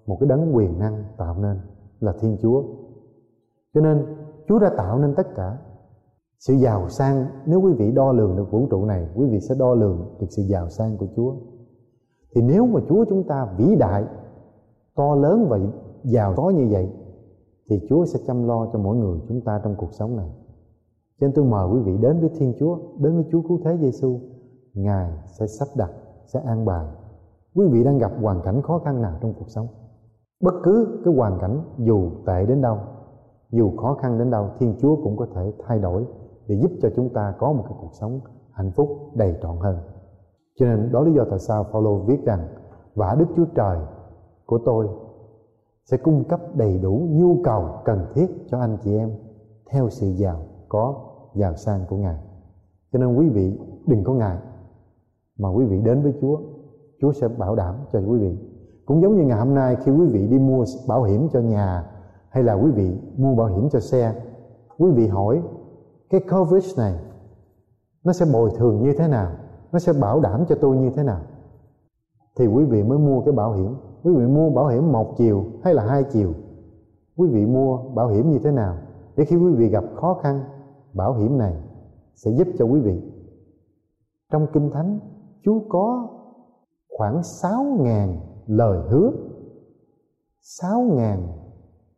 một 0.06 0.16
cái 0.20 0.28
đấng 0.28 0.56
quyền 0.56 0.78
năng 0.78 1.04
tạo 1.16 1.36
nên 1.38 1.56
là 2.00 2.12
Thiên 2.20 2.36
Chúa. 2.42 2.62
Cho 3.74 3.80
nên, 3.80 4.06
Chúa 4.48 4.58
đã 4.58 4.70
tạo 4.76 4.98
nên 4.98 5.14
tất 5.14 5.34
cả. 5.34 5.58
Sự 6.38 6.54
giàu 6.54 6.88
sang, 6.88 7.26
nếu 7.46 7.60
quý 7.60 7.72
vị 7.72 7.92
đo 7.92 8.12
lường 8.12 8.36
được 8.36 8.50
vũ 8.50 8.66
trụ 8.70 8.84
này, 8.84 9.08
quý 9.14 9.26
vị 9.30 9.40
sẽ 9.40 9.54
đo 9.58 9.74
lường 9.74 10.16
được 10.20 10.26
sự 10.30 10.42
giàu 10.42 10.68
sang 10.68 10.96
của 10.96 11.06
Chúa. 11.16 11.34
Thì 12.34 12.42
nếu 12.42 12.66
mà 12.66 12.80
Chúa 12.88 13.04
chúng 13.08 13.24
ta 13.28 13.54
vĩ 13.58 13.76
đại, 13.76 14.04
to 14.96 15.14
lớn 15.14 15.46
và 15.48 15.58
giàu 16.04 16.34
có 16.36 16.50
như 16.50 16.68
vậy, 16.70 16.88
thì 17.70 17.80
Chúa 17.88 18.04
sẽ 18.04 18.18
chăm 18.26 18.46
lo 18.48 18.66
cho 18.72 18.78
mỗi 18.78 18.96
người 18.96 19.20
chúng 19.28 19.40
ta 19.40 19.60
trong 19.64 19.74
cuộc 19.78 19.92
sống 19.92 20.16
này. 20.16 20.30
Cho 21.20 21.26
nên 21.26 21.32
tôi 21.34 21.44
mời 21.44 21.68
quý 21.72 21.80
vị 21.80 21.98
đến 22.02 22.20
với 22.20 22.30
Thiên 22.38 22.54
Chúa, 22.58 22.78
đến 22.98 23.14
với 23.14 23.24
Chúa 23.32 23.42
cứu 23.48 23.60
thế 23.64 23.78
Giêsu 23.80 24.20
Ngài 24.74 25.10
sẽ 25.38 25.46
sắp 25.46 25.68
đặt, 25.76 25.90
sẽ 26.26 26.40
an 26.40 26.64
bài 26.64 26.86
quý 27.54 27.66
vị 27.70 27.84
đang 27.84 27.98
gặp 27.98 28.12
hoàn 28.20 28.42
cảnh 28.42 28.62
khó 28.62 28.78
khăn 28.78 29.02
nào 29.02 29.18
trong 29.20 29.34
cuộc 29.38 29.50
sống 29.50 29.66
bất 30.42 30.54
cứ 30.62 31.00
cái 31.04 31.14
hoàn 31.14 31.38
cảnh 31.38 31.64
dù 31.78 32.10
tệ 32.26 32.46
đến 32.46 32.60
đâu 32.60 32.78
dù 33.50 33.76
khó 33.76 33.94
khăn 33.94 34.18
đến 34.18 34.30
đâu 34.30 34.50
Thiên 34.58 34.74
Chúa 34.80 34.96
cũng 34.96 35.16
có 35.16 35.26
thể 35.34 35.52
thay 35.66 35.78
đổi 35.78 36.04
để 36.48 36.56
giúp 36.62 36.70
cho 36.82 36.88
chúng 36.96 37.08
ta 37.08 37.34
có 37.38 37.52
một 37.52 37.64
cái 37.68 37.78
cuộc 37.80 37.92
sống 37.92 38.20
hạnh 38.52 38.70
phúc 38.70 38.88
đầy 39.14 39.36
trọn 39.42 39.56
hơn 39.56 39.76
cho 40.58 40.66
nên 40.66 40.92
đó 40.92 41.00
lý 41.00 41.12
do 41.12 41.24
tại 41.30 41.38
sao 41.38 41.64
Paulo 41.64 41.94
viết 41.94 42.24
rằng 42.24 42.48
và 42.94 43.14
Đức 43.18 43.26
Chúa 43.36 43.46
Trời 43.54 43.78
của 44.46 44.58
tôi 44.64 44.88
sẽ 45.84 45.96
cung 45.96 46.24
cấp 46.28 46.40
đầy 46.54 46.78
đủ 46.78 47.08
nhu 47.10 47.36
cầu 47.44 47.68
cần 47.84 48.06
thiết 48.14 48.26
cho 48.50 48.58
anh 48.58 48.76
chị 48.82 48.96
em 48.96 49.10
theo 49.70 49.88
sự 49.88 50.06
giàu 50.06 50.36
có 50.68 50.94
giàu 51.34 51.54
sang 51.54 51.80
của 51.88 51.96
Ngài. 51.96 52.18
Cho 52.92 52.98
nên 52.98 53.16
quý 53.16 53.28
vị 53.28 53.58
đừng 53.86 54.04
có 54.04 54.12
ngại 54.12 54.38
mà 55.38 55.48
quý 55.48 55.64
vị 55.64 55.80
đến 55.80 56.02
với 56.02 56.14
Chúa, 56.20 56.40
Chúa 57.02 57.12
sẽ 57.12 57.28
bảo 57.28 57.54
đảm 57.54 57.74
cho 57.92 57.98
quý 57.98 58.18
vị. 58.18 58.36
Cũng 58.86 59.02
giống 59.02 59.16
như 59.16 59.24
ngày 59.24 59.38
hôm 59.38 59.54
nay 59.54 59.76
khi 59.84 59.92
quý 59.92 60.06
vị 60.06 60.26
đi 60.26 60.38
mua 60.38 60.64
bảo 60.88 61.02
hiểm 61.02 61.28
cho 61.32 61.40
nhà 61.40 61.84
hay 62.28 62.42
là 62.42 62.54
quý 62.54 62.70
vị 62.70 62.96
mua 63.16 63.34
bảo 63.34 63.46
hiểm 63.46 63.68
cho 63.70 63.80
xe, 63.80 64.14
quý 64.78 64.90
vị 64.90 65.06
hỏi 65.06 65.42
cái 66.10 66.20
coverage 66.20 66.68
này 66.76 66.94
nó 68.04 68.12
sẽ 68.12 68.26
bồi 68.32 68.50
thường 68.56 68.82
như 68.82 68.92
thế 68.98 69.08
nào? 69.08 69.32
Nó 69.72 69.78
sẽ 69.78 69.92
bảo 69.92 70.20
đảm 70.20 70.44
cho 70.48 70.54
tôi 70.60 70.76
như 70.76 70.90
thế 70.90 71.02
nào? 71.02 71.20
Thì 72.36 72.46
quý 72.46 72.64
vị 72.64 72.82
mới 72.82 72.98
mua 72.98 73.20
cái 73.20 73.32
bảo 73.32 73.52
hiểm. 73.52 73.76
Quý 74.02 74.14
vị 74.14 74.26
mua 74.26 74.50
bảo 74.50 74.66
hiểm 74.66 74.92
một 74.92 75.14
chiều 75.16 75.44
hay 75.64 75.74
là 75.74 75.84
hai 75.84 76.04
chiều? 76.04 76.32
Quý 77.16 77.28
vị 77.28 77.46
mua 77.46 77.78
bảo 77.94 78.08
hiểm 78.08 78.30
như 78.30 78.38
thế 78.38 78.50
nào? 78.50 78.76
Để 79.16 79.24
khi 79.24 79.36
quý 79.36 79.52
vị 79.52 79.68
gặp 79.68 79.84
khó 79.94 80.14
khăn 80.22 80.40
bảo 80.92 81.14
hiểm 81.14 81.38
này 81.38 81.54
sẽ 82.14 82.30
giúp 82.30 82.48
cho 82.58 82.64
quý 82.64 82.80
vị. 82.80 83.02
Trong 84.32 84.46
kinh 84.52 84.70
thánh 84.70 84.98
Chúa 85.44 85.60
có 85.68 86.08
khoảng 86.96 87.22
sáu 87.22 87.64
ngàn 87.80 88.20
lời 88.46 88.78
hứa, 88.88 89.10
sáu 90.40 90.80
ngàn 90.80 91.28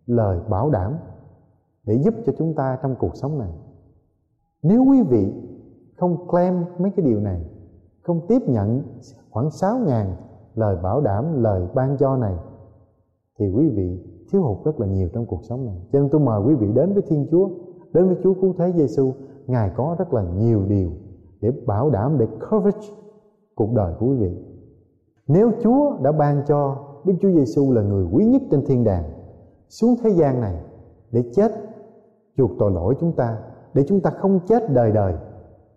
lời 0.07 0.41
bảo 0.49 0.71
đảm 0.71 0.97
để 1.87 1.95
giúp 2.05 2.15
cho 2.27 2.33
chúng 2.39 2.55
ta 2.55 2.79
trong 2.83 2.95
cuộc 2.99 3.17
sống 3.17 3.39
này. 3.39 3.53
Nếu 4.63 4.85
quý 4.85 5.03
vị 5.03 5.33
không 5.97 6.29
claim 6.29 6.65
mấy 6.79 6.91
cái 6.97 7.07
điều 7.07 7.21
này, 7.21 7.45
không 8.03 8.21
tiếp 8.29 8.43
nhận 8.47 8.83
khoảng 9.31 9.51
sáu 9.51 9.79
ngàn 9.79 10.17
lời 10.55 10.77
bảo 10.83 11.01
đảm, 11.01 11.43
lời 11.43 11.67
ban 11.75 11.97
cho 11.97 12.17
này, 12.17 12.35
thì 13.39 13.51
quý 13.51 13.69
vị 13.69 14.05
thiếu 14.33 14.43
hụt 14.43 14.65
rất 14.65 14.81
là 14.81 14.87
nhiều 14.87 15.09
trong 15.13 15.27
cuộc 15.27 15.45
sống 15.45 15.67
này. 15.67 15.77
Cho 15.93 16.01
nên 16.01 16.09
tôi 16.11 16.21
mời 16.21 16.41
quý 16.47 16.55
vị 16.55 16.73
đến 16.75 16.93
với 16.93 17.03
thiên 17.03 17.27
chúa, 17.31 17.49
đến 17.93 18.07
với 18.07 18.17
chúa 18.23 18.35
cứu 18.35 18.55
thế 18.59 18.73
giêsu 18.73 19.13
ngài 19.47 19.71
có 19.77 19.97
rất 19.99 20.15
là 20.15 20.23
nhiều 20.23 20.63
điều 20.69 20.91
để 21.41 21.51
bảo 21.67 21.91
đảm, 21.91 22.19
để 22.19 22.27
coverage 22.51 22.89
cuộc 23.55 23.73
đời 23.75 23.95
của 23.99 24.07
quý 24.07 24.17
vị 24.17 24.54
nếu 25.29 25.53
chúa 25.63 25.99
đã 26.03 26.13
ban 26.13 26.43
cho 26.47 26.87
đức 27.05 27.15
chúa 27.21 27.33
giêsu 27.33 27.73
là 27.73 27.83
người 27.83 28.07
quý 28.13 28.25
nhất 28.25 28.43
trên 28.51 28.65
thiên 28.67 28.85
đàng 28.85 29.05
xuống 29.69 29.95
thế 30.03 30.11
gian 30.11 30.41
này 30.41 30.57
để 31.11 31.31
chết 31.35 31.53
chuộc 32.37 32.51
tội 32.59 32.73
lỗi 32.73 32.95
chúng 33.01 33.13
ta 33.13 33.39
để 33.75 33.85
chúng 33.89 34.01
ta 34.01 34.11
không 34.11 34.41
chết 34.47 34.73
đời 34.73 34.93
đời 34.93 35.15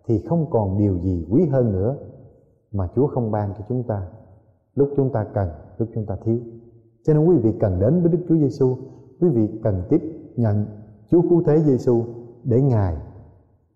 thì 0.06 0.18
không 0.18 0.50
còn 0.50 0.78
điều 0.78 0.98
gì 0.98 1.26
quý 1.30 1.46
hơn 1.46 1.72
nữa 1.72 1.96
mà 2.72 2.88
Chúa 2.94 3.06
không 3.06 3.30
ban 3.30 3.54
cho 3.58 3.64
chúng 3.68 3.82
ta 3.82 4.06
lúc 4.74 4.88
chúng 4.96 5.12
ta 5.12 5.24
cần, 5.24 5.48
lúc 5.78 5.88
chúng 5.94 6.06
ta 6.06 6.16
thiếu. 6.24 6.38
Cho 7.04 7.14
nên 7.14 7.26
quý 7.26 7.36
vị 7.36 7.52
cần 7.60 7.80
đến 7.80 8.00
với 8.02 8.12
Đức 8.12 8.18
Chúa 8.28 8.36
Giêsu, 8.36 8.76
quý 9.20 9.28
vị 9.28 9.48
cần 9.62 9.82
tiếp 9.88 10.02
nhận 10.36 10.66
Chúa 11.10 11.22
cứu 11.22 11.42
thế 11.46 11.58
Giêsu 11.58 12.04
để 12.44 12.62
Ngài 12.62 12.96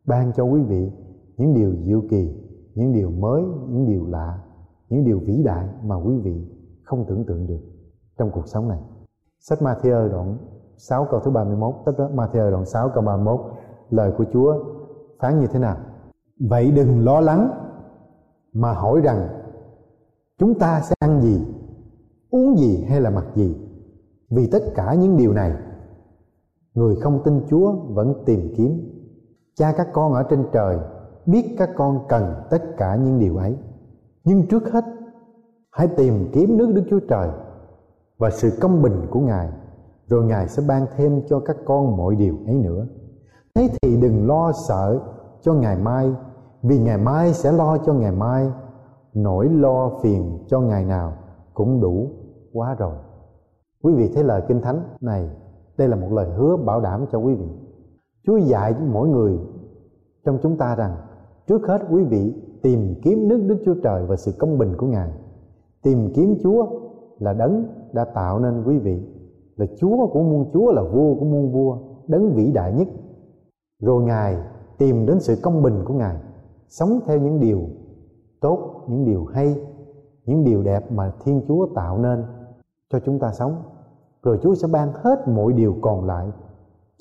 ban 0.04 0.32
cho 0.32 0.44
quý 0.44 0.62
vị 0.62 0.90
những 1.36 1.54
điều 1.54 1.74
diệu 1.84 2.02
kỳ, 2.10 2.34
những 2.74 2.92
điều 2.92 3.10
mới, 3.10 3.42
những 3.68 3.86
điều 3.86 4.06
lạ, 4.06 4.38
những 4.92 5.04
điều 5.04 5.18
vĩ 5.18 5.42
đại 5.42 5.68
mà 5.84 5.96
quý 5.96 6.18
vị 6.18 6.46
không 6.82 7.04
tưởng 7.08 7.24
tượng 7.24 7.46
được 7.46 7.60
trong 8.18 8.30
cuộc 8.30 8.48
sống 8.48 8.68
này. 8.68 8.78
Sách 9.40 9.58
Matthew 9.62 10.08
đoạn 10.08 10.38
6 10.76 11.06
câu 11.10 11.20
thứ 11.20 11.30
31, 11.30 11.74
sách 11.86 11.94
Matthew 12.14 12.50
đoạn 12.50 12.64
6 12.64 12.88
câu 12.88 13.02
31, 13.02 13.40
lời 13.90 14.12
của 14.18 14.24
Chúa 14.32 14.64
phán 15.18 15.40
như 15.40 15.46
thế 15.46 15.58
nào? 15.58 15.76
Vậy 16.40 16.70
đừng 16.70 17.04
lo 17.04 17.20
lắng 17.20 17.50
mà 18.52 18.72
hỏi 18.72 19.00
rằng 19.00 19.28
chúng 20.38 20.58
ta 20.58 20.80
sẽ 20.80 20.94
ăn 20.98 21.20
gì, 21.20 21.44
uống 22.30 22.56
gì 22.58 22.84
hay 22.88 23.00
là 23.00 23.10
mặc 23.10 23.24
gì. 23.34 23.56
Vì 24.30 24.48
tất 24.52 24.62
cả 24.74 24.94
những 24.94 25.16
điều 25.16 25.32
này, 25.32 25.52
người 26.74 26.96
không 26.96 27.22
tin 27.24 27.40
Chúa 27.48 27.72
vẫn 27.72 28.22
tìm 28.26 28.54
kiếm. 28.56 28.80
Cha 29.54 29.72
các 29.76 29.88
con 29.92 30.12
ở 30.12 30.22
trên 30.30 30.44
trời 30.52 30.78
biết 31.26 31.54
các 31.58 31.70
con 31.76 32.06
cần 32.08 32.34
tất 32.50 32.62
cả 32.76 32.96
những 32.96 33.18
điều 33.18 33.36
ấy. 33.36 33.56
Nhưng 34.24 34.46
trước 34.46 34.72
hết, 34.72 34.84
hãy 35.70 35.88
tìm 35.88 36.30
kiếm 36.32 36.56
nước 36.56 36.72
Đức 36.74 36.82
Chúa 36.90 37.00
Trời 37.08 37.28
và 38.18 38.30
sự 38.30 38.50
công 38.60 38.82
bình 38.82 39.06
của 39.10 39.20
Ngài, 39.20 39.48
rồi 40.06 40.24
Ngài 40.24 40.48
sẽ 40.48 40.62
ban 40.68 40.86
thêm 40.96 41.22
cho 41.28 41.40
các 41.40 41.56
con 41.64 41.96
mọi 41.96 42.16
điều 42.16 42.36
ấy 42.46 42.54
nữa. 42.54 42.86
Thế 43.54 43.68
thì 43.82 43.96
đừng 43.96 44.26
lo 44.26 44.52
sợ 44.68 45.00
cho 45.40 45.54
ngày 45.54 45.76
mai 45.76 46.14
vì 46.62 46.78
ngày 46.78 46.98
mai 46.98 47.34
sẽ 47.34 47.52
lo 47.52 47.78
cho 47.78 47.92
ngày 47.92 48.12
mai. 48.12 48.50
Nỗi 49.14 49.48
lo 49.48 49.90
phiền 50.02 50.38
cho 50.46 50.60
ngày 50.60 50.84
nào 50.84 51.12
cũng 51.54 51.80
đủ 51.80 52.10
quá 52.52 52.74
rồi. 52.78 52.94
Quý 53.82 53.94
vị 53.94 54.10
thấy 54.14 54.24
lời 54.24 54.42
kinh 54.48 54.60
thánh 54.60 54.82
này 55.00 55.30
đây 55.78 55.88
là 55.88 55.96
một 55.96 56.12
lời 56.12 56.30
hứa 56.36 56.56
bảo 56.56 56.80
đảm 56.80 57.06
cho 57.12 57.18
quý 57.18 57.34
vị. 57.34 57.46
Chúa 58.26 58.36
dạy 58.36 58.74
mỗi 58.92 59.08
người 59.08 59.38
trong 60.24 60.38
chúng 60.42 60.56
ta 60.56 60.74
rằng 60.74 60.96
trước 61.46 61.66
hết 61.66 61.82
quý 61.90 62.04
vị 62.04 62.34
tìm 62.62 62.94
kiếm 63.02 63.28
nước 63.28 63.44
đức 63.46 63.56
chúa 63.64 63.74
trời 63.82 64.06
và 64.06 64.16
sự 64.16 64.32
công 64.38 64.58
bình 64.58 64.76
của 64.76 64.86
ngài. 64.86 65.10
Tìm 65.82 66.12
kiếm 66.14 66.36
chúa 66.42 66.66
là 67.18 67.32
đấng 67.32 67.66
đã 67.92 68.04
tạo 68.04 68.38
nên 68.38 68.64
quý 68.64 68.78
vị, 68.78 69.02
là 69.56 69.66
chúa 69.76 70.06
của 70.06 70.22
muôn 70.22 70.50
chúa, 70.52 70.72
là 70.72 70.82
vua 70.82 71.14
của 71.14 71.24
muôn 71.24 71.52
vua, 71.52 71.78
đấng 72.06 72.32
vĩ 72.32 72.52
đại 72.52 72.72
nhất. 72.72 72.88
Rồi 73.80 74.02
ngài 74.02 74.36
tìm 74.78 75.06
đến 75.06 75.20
sự 75.20 75.36
công 75.42 75.62
bình 75.62 75.82
của 75.84 75.94
ngài, 75.94 76.16
sống 76.68 77.00
theo 77.06 77.20
những 77.20 77.40
điều 77.40 77.60
tốt, 78.40 78.84
những 78.88 79.04
điều 79.04 79.24
hay, 79.24 79.60
những 80.26 80.44
điều 80.44 80.62
đẹp 80.62 80.92
mà 80.92 81.12
thiên 81.24 81.42
chúa 81.48 81.66
tạo 81.74 81.98
nên 81.98 82.24
cho 82.92 83.00
chúng 83.00 83.18
ta 83.18 83.32
sống. 83.32 83.62
Rồi 84.22 84.38
chúa 84.42 84.54
sẽ 84.54 84.68
ban 84.72 84.92
hết 84.92 85.28
mọi 85.28 85.52
điều 85.52 85.74
còn 85.80 86.04
lại 86.04 86.28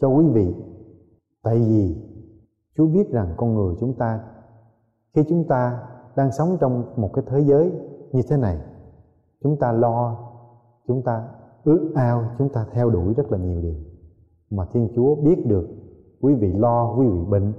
cho 0.01 0.07
quý 0.07 0.25
vị. 0.33 0.55
Tại 1.43 1.59
vì 1.59 1.95
chúa 2.77 2.85
biết 2.85 3.11
rằng 3.11 3.33
con 3.37 3.53
người 3.53 3.75
chúng 3.79 3.93
ta 3.93 4.19
khi 5.15 5.23
chúng 5.29 5.43
ta 5.47 5.83
đang 6.15 6.31
sống 6.31 6.57
trong 6.59 6.83
một 6.95 7.09
cái 7.13 7.25
thế 7.27 7.39
giới 7.39 7.71
như 8.11 8.21
thế 8.29 8.37
này, 8.37 8.57
chúng 9.43 9.57
ta 9.57 9.71
lo, 9.71 10.17
chúng 10.87 11.01
ta 11.01 11.27
ước 11.63 11.91
ao, 11.95 12.23
chúng 12.37 12.49
ta 12.49 12.65
theo 12.71 12.89
đuổi 12.89 13.13
rất 13.13 13.31
là 13.31 13.37
nhiều 13.37 13.61
điều. 13.61 13.75
Mà 14.49 14.65
thiên 14.65 14.89
chúa 14.95 15.15
biết 15.15 15.45
được 15.45 15.67
quý 16.21 16.35
vị 16.35 16.53
lo, 16.53 16.95
quý 16.97 17.07
vị 17.07 17.25
bệnh, 17.29 17.53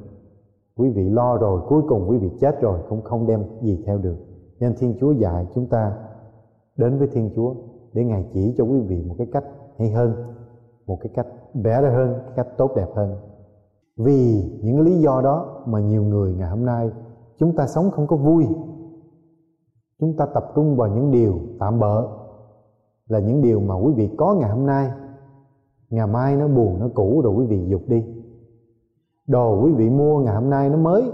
quý 0.77 0.91
vị 0.91 1.09
lo 1.09 1.37
rồi, 1.37 1.61
cuối 1.69 1.83
cùng 1.89 2.11
quý 2.11 2.19
vị 2.19 2.31
chết 2.41 2.61
rồi, 2.61 2.81
cũng 2.89 3.03
không 3.03 3.27
đem 3.27 3.45
gì 3.63 3.83
theo 3.87 3.99
được. 3.99 4.17
Nên 4.61 4.75
thiên 4.79 4.97
chúa 5.01 5.13
dạy 5.13 5.47
chúng 5.55 5.67
ta 5.67 5.93
đến 6.77 6.99
với 6.99 7.09
thiên 7.09 7.31
chúa 7.35 7.55
để 7.93 8.05
ngài 8.05 8.27
chỉ 8.33 8.55
cho 8.59 8.65
quý 8.65 8.81
vị 8.81 9.03
một 9.03 9.15
cái 9.19 9.27
cách 9.33 9.45
hay 9.79 9.91
hơn, 9.91 10.15
một 10.87 10.99
cái 11.01 11.13
cách 11.15 11.27
better 11.55 11.93
hơn, 11.93 12.15
cái 12.25 12.33
cách 12.37 12.49
tốt 12.59 12.71
đẹp 12.77 12.89
hơn. 12.95 13.17
Vì 13.97 14.51
những 14.63 14.81
lý 14.81 15.01
do 15.01 15.21
đó 15.21 15.63
mà 15.67 15.81
nhiều 15.81 16.03
người 16.03 16.35
ngày 16.35 16.51
hôm 16.51 16.65
nay 16.65 16.91
chúng 17.39 17.57
ta 17.57 17.67
sống 17.67 17.91
không 17.91 18.07
có 18.07 18.17
vui. 18.17 18.47
Chúng 20.01 20.17
ta 20.17 20.27
tập 20.35 20.53
trung 20.55 20.77
vào 20.77 20.89
những 20.89 21.11
điều 21.11 21.41
tạm 21.59 21.79
bợ, 21.79 22.09
là 23.09 23.19
những 23.19 23.43
điều 23.43 23.61
mà 23.61 23.75
quý 23.75 23.93
vị 23.97 24.11
có 24.17 24.35
ngày 24.35 24.51
hôm 24.51 24.67
nay. 24.67 24.91
Ngày 25.91 26.07
mai 26.07 26.37
nó 26.37 26.49
buồn, 26.49 26.79
nó 26.81 26.89
cũ 26.95 27.21
rồi 27.25 27.35
quý 27.37 27.47
vị 27.47 27.67
dục 27.69 27.83
đi. 27.87 28.05
Đồ 29.27 29.63
quý 29.65 29.73
vị 29.73 29.91
mua 29.91 30.21
ngày 30.21 30.35
hôm 30.35 30.51
nay 30.51 30.71
nó 30.71 30.77
mới, 30.77 31.11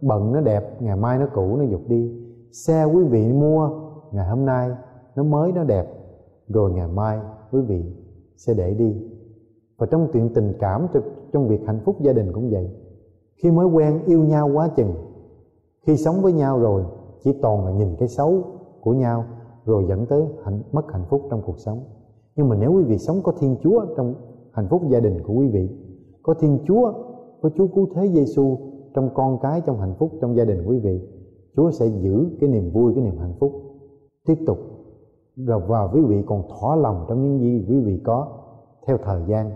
bận 0.00 0.32
nó 0.32 0.40
đẹp, 0.40 0.82
ngày 0.82 0.96
mai 0.96 1.18
nó 1.18 1.26
cũ, 1.34 1.56
nó 1.56 1.64
dục 1.64 1.80
đi. 1.86 2.12
Xe 2.52 2.84
quý 2.84 3.04
vị 3.04 3.32
mua 3.32 3.70
ngày 4.12 4.26
hôm 4.26 4.46
nay 4.46 4.70
nó 5.16 5.22
mới, 5.22 5.52
nó 5.52 5.64
đẹp, 5.64 5.86
rồi 6.48 6.72
ngày 6.72 6.88
mai 6.88 7.18
quý 7.52 7.60
vị 7.60 7.84
sẽ 8.36 8.54
để 8.54 8.74
đi. 8.74 9.02
Và 9.78 9.86
trong 9.86 10.08
chuyện 10.12 10.34
tình 10.34 10.52
cảm, 10.58 10.86
trong 11.32 11.48
việc 11.48 11.60
hạnh 11.66 11.80
phúc 11.84 11.96
gia 12.00 12.12
đình 12.12 12.32
cũng 12.32 12.50
vậy. 12.50 12.70
Khi 13.42 13.50
mới 13.50 13.66
quen, 13.66 14.00
yêu 14.06 14.24
nhau 14.24 14.50
quá 14.54 14.68
chừng 14.76 14.94
khi 15.88 15.96
sống 15.96 16.22
với 16.22 16.32
nhau 16.32 16.58
rồi 16.58 16.84
chỉ 17.20 17.32
toàn 17.42 17.64
là 17.64 17.72
nhìn 17.72 17.96
cái 17.98 18.08
xấu 18.08 18.42
của 18.80 18.92
nhau 18.92 19.24
rồi 19.64 19.84
dẫn 19.88 20.06
tới 20.06 20.26
hạnh, 20.44 20.62
mất 20.72 20.82
hạnh 20.92 21.04
phúc 21.08 21.22
trong 21.30 21.42
cuộc 21.46 21.58
sống. 21.58 21.80
Nhưng 22.36 22.48
mà 22.48 22.56
nếu 22.56 22.72
quý 22.72 22.82
vị 22.82 22.98
sống 22.98 23.22
có 23.22 23.32
thiên 23.38 23.56
chúa 23.62 23.86
trong 23.96 24.14
hạnh 24.52 24.66
phúc 24.70 24.82
gia 24.88 25.00
đình 25.00 25.22
của 25.22 25.34
quý 25.34 25.48
vị 25.48 25.70
có 26.22 26.34
thiên 26.34 26.58
chúa 26.66 26.92
có 27.42 27.50
chúa 27.56 27.66
cứu 27.66 27.88
thế 27.94 28.08
giêsu 28.08 28.56
trong 28.94 29.10
con 29.14 29.38
cái 29.42 29.60
trong 29.66 29.78
hạnh 29.80 29.94
phúc 29.98 30.10
trong 30.20 30.36
gia 30.36 30.44
đình 30.44 30.64
quý 30.66 30.78
vị 30.78 31.00
chúa 31.56 31.70
sẽ 31.70 31.86
giữ 31.86 32.26
cái 32.40 32.50
niềm 32.50 32.70
vui 32.72 32.94
cái 32.94 33.04
niềm 33.04 33.18
hạnh 33.18 33.34
phúc. 33.40 33.52
Tiếp 34.26 34.38
tục 34.46 34.58
rồi 35.36 35.60
vào 35.68 35.90
quý 35.94 36.00
vị 36.02 36.22
còn 36.26 36.42
thỏa 36.48 36.76
lòng 36.76 37.04
trong 37.08 37.22
những 37.22 37.38
gì 37.40 37.66
quý 37.68 37.80
vị 37.80 38.00
có 38.04 38.28
theo 38.86 38.98
thời 38.98 39.22
gian. 39.28 39.50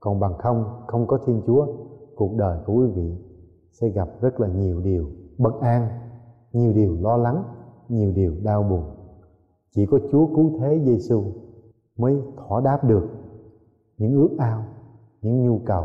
Còn 0.00 0.20
bằng 0.20 0.34
không 0.38 0.64
không 0.86 1.06
có 1.06 1.18
thiên 1.26 1.42
chúa 1.46 1.66
cuộc 2.16 2.34
đời 2.36 2.58
của 2.66 2.74
quý 2.74 2.86
vị 2.94 3.16
sẽ 3.72 3.88
gặp 3.88 4.08
rất 4.20 4.40
là 4.40 4.48
nhiều 4.48 4.80
điều 4.80 5.06
bất 5.38 5.60
an, 5.60 5.88
nhiều 6.52 6.72
điều 6.72 6.96
lo 7.00 7.16
lắng, 7.16 7.44
nhiều 7.88 8.12
điều 8.12 8.34
đau 8.42 8.62
buồn. 8.62 8.82
Chỉ 9.74 9.86
có 9.86 9.98
chúa 10.12 10.26
cứu 10.26 10.52
thế 10.60 10.80
giêsu 10.84 11.22
mới 11.96 12.22
thỏa 12.36 12.60
đáp 12.60 12.84
được 12.84 13.08
những 13.98 14.14
ước 14.14 14.36
ao, 14.38 14.64
những 15.22 15.44
nhu 15.44 15.58
cầu 15.66 15.84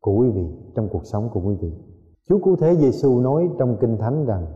của 0.00 0.12
quý 0.12 0.30
vị 0.30 0.46
trong 0.74 0.88
cuộc 0.88 1.06
sống 1.06 1.28
của 1.32 1.40
quý 1.40 1.54
vị. 1.60 1.72
Chúa 2.28 2.38
cứu 2.44 2.56
thế 2.56 2.76
giêsu 2.76 3.20
nói 3.20 3.48
trong 3.58 3.76
kinh 3.80 3.98
thánh 3.98 4.24
rằng, 4.26 4.46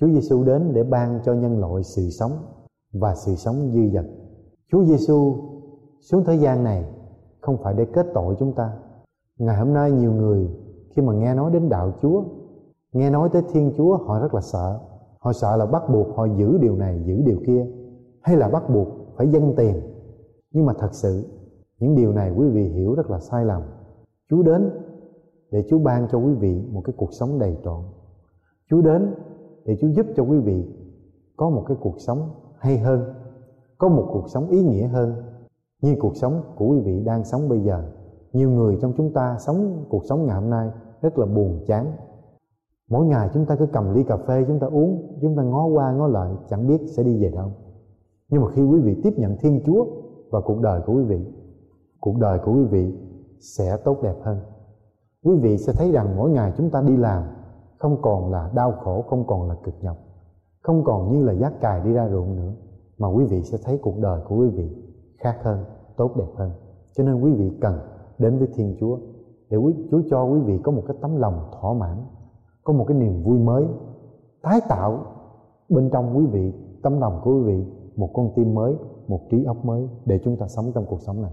chúa 0.00 0.06
giêsu 0.06 0.44
đến 0.44 0.72
để 0.72 0.82
ban 0.82 1.20
cho 1.24 1.34
nhân 1.34 1.60
loại 1.60 1.82
sự 1.82 2.10
sống 2.10 2.32
và 2.92 3.14
sự 3.14 3.34
sống 3.34 3.70
dư 3.72 3.90
dật. 3.94 4.04
Chúa 4.72 4.84
giêsu 4.84 5.36
xuống 6.00 6.24
thế 6.24 6.34
gian 6.34 6.64
này 6.64 6.84
không 7.40 7.56
phải 7.62 7.74
để 7.74 7.84
kết 7.84 8.06
tội 8.14 8.36
chúng 8.38 8.52
ta. 8.52 8.78
Ngày 9.38 9.56
hôm 9.56 9.72
nay 9.72 9.92
nhiều 9.92 10.12
người 10.12 10.48
khi 10.90 11.02
mà 11.02 11.12
nghe 11.12 11.34
nói 11.34 11.50
đến 11.50 11.68
đạo 11.68 11.92
chúa 12.02 12.22
nghe 12.92 13.10
nói 13.10 13.28
tới 13.32 13.42
thiên 13.52 13.72
chúa, 13.76 13.96
họ 13.96 14.18
rất 14.20 14.34
là 14.34 14.40
sợ. 14.40 14.80
Họ 15.18 15.32
sợ 15.32 15.56
là 15.56 15.66
bắt 15.66 15.82
buộc 15.92 16.16
họ 16.16 16.24
giữ 16.24 16.58
điều 16.58 16.76
này, 16.76 17.02
giữ 17.04 17.22
điều 17.24 17.38
kia, 17.46 17.66
hay 18.20 18.36
là 18.36 18.48
bắt 18.48 18.70
buộc 18.70 18.88
phải 19.16 19.28
dâng 19.28 19.54
tiền. 19.56 19.80
Nhưng 20.52 20.66
mà 20.66 20.72
thật 20.78 20.94
sự, 20.94 21.24
những 21.78 21.94
điều 21.94 22.12
này 22.12 22.30
quý 22.36 22.48
vị 22.48 22.68
hiểu 22.68 22.94
rất 22.94 23.10
là 23.10 23.18
sai 23.18 23.44
lầm. 23.44 23.62
Chúa 24.30 24.42
đến 24.42 24.70
để 25.50 25.64
chúa 25.68 25.78
ban 25.78 26.08
cho 26.08 26.18
quý 26.18 26.34
vị 26.34 26.62
một 26.72 26.82
cái 26.84 26.94
cuộc 26.96 27.12
sống 27.12 27.38
đầy 27.38 27.56
trọn. 27.64 27.82
Chúa 28.70 28.80
đến 28.80 29.14
để 29.64 29.76
chúa 29.80 29.88
giúp 29.88 30.06
cho 30.16 30.22
quý 30.22 30.38
vị 30.38 30.64
có 31.36 31.50
một 31.50 31.64
cái 31.66 31.76
cuộc 31.80 32.00
sống 32.00 32.30
hay 32.58 32.78
hơn, 32.78 33.14
có 33.78 33.88
một 33.88 34.08
cuộc 34.12 34.28
sống 34.28 34.48
ý 34.48 34.62
nghĩa 34.62 34.86
hơn. 34.86 35.14
Như 35.82 35.96
cuộc 36.00 36.16
sống 36.16 36.42
của 36.56 36.66
quý 36.66 36.80
vị 36.80 37.00
đang 37.04 37.24
sống 37.24 37.48
bây 37.48 37.60
giờ, 37.60 37.84
nhiều 38.32 38.50
người 38.50 38.78
trong 38.80 38.92
chúng 38.96 39.12
ta 39.12 39.36
sống 39.38 39.84
cuộc 39.88 40.04
sống 40.04 40.26
ngày 40.26 40.40
hôm 40.40 40.50
nay 40.50 40.70
rất 41.02 41.18
là 41.18 41.26
buồn 41.26 41.64
chán 41.66 41.92
mỗi 42.92 43.06
ngày 43.06 43.30
chúng 43.34 43.46
ta 43.46 43.56
cứ 43.56 43.66
cầm 43.72 43.94
ly 43.94 44.04
cà 44.04 44.16
phê, 44.16 44.44
chúng 44.48 44.58
ta 44.58 44.66
uống, 44.66 45.18
chúng 45.22 45.36
ta 45.36 45.42
ngó 45.42 45.66
qua 45.66 45.92
ngó 45.92 46.06
lại, 46.06 46.34
chẳng 46.48 46.68
biết 46.68 46.80
sẽ 46.96 47.02
đi 47.02 47.22
về 47.22 47.30
đâu. 47.30 47.50
Nhưng 48.28 48.42
mà 48.42 48.48
khi 48.50 48.62
quý 48.62 48.80
vị 48.80 49.00
tiếp 49.02 49.12
nhận 49.16 49.36
thiên 49.36 49.60
chúa 49.66 49.86
và 50.30 50.40
cuộc 50.40 50.60
đời 50.60 50.80
của 50.86 50.92
quý 50.92 51.02
vị, 51.02 51.26
cuộc 52.00 52.18
đời 52.18 52.38
của 52.44 52.52
quý 52.52 52.64
vị 52.64 52.94
sẽ 53.40 53.76
tốt 53.84 53.96
đẹp 54.02 54.14
hơn. 54.22 54.38
Quý 55.24 55.34
vị 55.42 55.58
sẽ 55.58 55.72
thấy 55.72 55.92
rằng 55.92 56.16
mỗi 56.16 56.30
ngày 56.30 56.52
chúng 56.56 56.70
ta 56.70 56.82
đi 56.82 56.96
làm 56.96 57.22
không 57.78 58.02
còn 58.02 58.30
là 58.30 58.50
đau 58.54 58.72
khổ, 58.72 59.02
không 59.02 59.26
còn 59.26 59.48
là 59.48 59.54
cực 59.64 59.74
nhọc, 59.80 59.96
không 60.62 60.84
còn 60.84 61.12
như 61.12 61.24
là 61.24 61.32
giác 61.32 61.60
cài 61.60 61.80
đi 61.80 61.92
ra 61.92 62.08
ruộng 62.08 62.36
nữa, 62.36 62.52
mà 62.98 63.08
quý 63.08 63.24
vị 63.24 63.42
sẽ 63.42 63.58
thấy 63.64 63.78
cuộc 63.82 63.98
đời 63.98 64.20
của 64.28 64.36
quý 64.36 64.48
vị 64.48 64.70
khác 65.18 65.38
hơn, 65.42 65.64
tốt 65.96 66.16
đẹp 66.16 66.28
hơn. 66.36 66.50
Cho 66.96 67.04
nên 67.04 67.20
quý 67.20 67.32
vị 67.32 67.58
cần 67.60 67.78
đến 68.18 68.38
với 68.38 68.48
thiên 68.54 68.76
chúa 68.80 68.98
để 69.50 69.56
quý 69.56 69.74
chúa 69.90 70.02
cho 70.10 70.24
quý 70.24 70.40
vị 70.40 70.58
có 70.64 70.72
một 70.72 70.82
cái 70.86 70.96
tấm 71.00 71.16
lòng 71.16 71.50
thỏa 71.60 71.72
mãn 71.72 71.96
có 72.64 72.72
một 72.72 72.84
cái 72.88 72.98
niềm 72.98 73.22
vui 73.22 73.38
mới, 73.38 73.64
tái 74.42 74.60
tạo 74.68 75.04
bên 75.68 75.90
trong 75.92 76.16
quý 76.16 76.26
vị, 76.26 76.52
tấm 76.82 77.00
lòng 77.00 77.20
của 77.24 77.34
quý 77.34 77.42
vị 77.42 77.64
một 77.96 78.10
con 78.14 78.32
tim 78.36 78.54
mới, 78.54 78.74
một 79.08 79.20
trí 79.30 79.44
óc 79.44 79.64
mới 79.64 79.88
để 80.04 80.20
chúng 80.24 80.36
ta 80.36 80.48
sống 80.48 80.72
trong 80.74 80.86
cuộc 80.86 81.00
sống 81.00 81.22
này. 81.22 81.32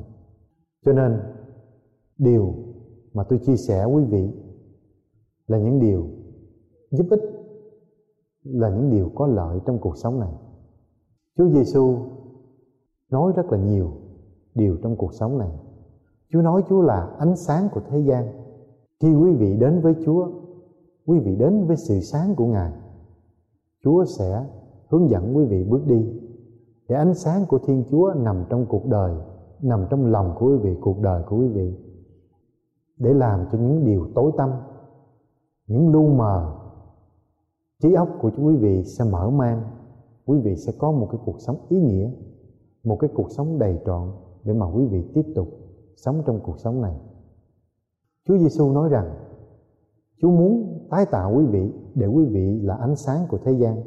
Cho 0.85 0.93
nên, 0.93 1.19
điều 2.17 2.53
mà 3.13 3.23
tôi 3.23 3.39
chia 3.39 3.55
sẻ 3.55 3.85
quý 3.85 4.03
vị 4.03 4.31
là 5.47 5.57
những 5.57 5.79
điều, 5.79 6.07
giúp 6.91 7.05
ích 7.09 7.21
là 8.43 8.69
những 8.69 8.89
điều 8.89 9.11
có 9.15 9.27
lợi 9.27 9.59
trong 9.65 9.79
cuộc 9.79 9.97
sống 9.97 10.19
này. 10.19 10.33
Chúa 11.37 11.49
Giêsu 11.49 11.97
nói 13.11 13.33
rất 13.35 13.45
là 13.51 13.57
nhiều 13.57 13.91
điều 14.55 14.77
trong 14.83 14.95
cuộc 14.95 15.13
sống 15.13 15.37
này. 15.37 15.51
Chúa 16.29 16.41
nói 16.41 16.63
Chúa 16.69 16.81
là 16.81 17.15
ánh 17.19 17.35
sáng 17.35 17.67
của 17.71 17.81
thế 17.89 17.99
gian. 17.99 18.27
Khi 18.99 19.15
quý 19.15 19.33
vị 19.33 19.57
đến 19.59 19.81
với 19.81 19.95
Chúa 20.05 20.27
quý 21.09 21.19
vị 21.19 21.35
đến 21.35 21.65
với 21.67 21.77
sự 21.77 21.99
sáng 21.99 22.35
của 22.35 22.45
Ngài. 22.45 22.71
Chúa 23.83 24.05
sẽ 24.05 24.45
hướng 24.89 25.09
dẫn 25.09 25.37
quý 25.37 25.45
vị 25.45 25.63
bước 25.63 25.87
đi 25.87 26.05
để 26.89 26.95
ánh 26.95 27.13
sáng 27.13 27.45
của 27.45 27.59
Thiên 27.59 27.83
Chúa 27.89 28.13
nằm 28.15 28.45
trong 28.49 28.65
cuộc 28.65 28.85
đời, 28.85 29.15
nằm 29.61 29.85
trong 29.89 30.05
lòng 30.05 30.35
của 30.39 30.47
quý 30.47 30.57
vị, 30.57 30.77
cuộc 30.81 30.99
đời 31.01 31.23
của 31.27 31.37
quý 31.37 31.47
vị, 31.47 31.77
để 32.97 33.13
làm 33.13 33.45
cho 33.51 33.57
những 33.57 33.85
điều 33.85 34.07
tối 34.15 34.31
tăm, 34.37 34.51
những 35.67 35.91
lu 35.91 36.07
mờ, 36.07 36.55
trí 37.81 37.93
óc 37.93 38.09
của 38.21 38.31
quý 38.43 38.55
vị 38.55 38.83
sẽ 38.83 39.05
mở 39.11 39.29
mang, 39.29 39.63
quý 40.25 40.39
vị 40.39 40.55
sẽ 40.55 40.73
có 40.79 40.91
một 40.91 41.07
cái 41.11 41.21
cuộc 41.25 41.41
sống 41.41 41.57
ý 41.69 41.81
nghĩa, 41.81 42.11
một 42.83 42.97
cái 42.99 43.09
cuộc 43.13 43.31
sống 43.31 43.59
đầy 43.59 43.79
trọn 43.85 44.11
để 44.43 44.53
mà 44.53 44.65
quý 44.65 44.85
vị 44.85 45.03
tiếp 45.13 45.25
tục 45.35 45.47
sống 45.95 46.23
trong 46.25 46.39
cuộc 46.43 46.59
sống 46.59 46.81
này. 46.81 46.95
Chúa 48.27 48.37
Giêsu 48.37 48.71
nói 48.71 48.89
rằng 48.89 49.28
Chúa 50.21 50.29
muốn 50.29 50.79
tái 50.89 51.05
tạo 51.05 51.33
quý 51.35 51.45
vị 51.45 51.73
để 51.95 52.07
quý 52.07 52.25
vị 52.25 52.61
là 52.61 52.75
ánh 52.75 52.95
sáng 52.95 53.27
của 53.29 53.37
thế 53.37 53.51
gian. 53.51 53.81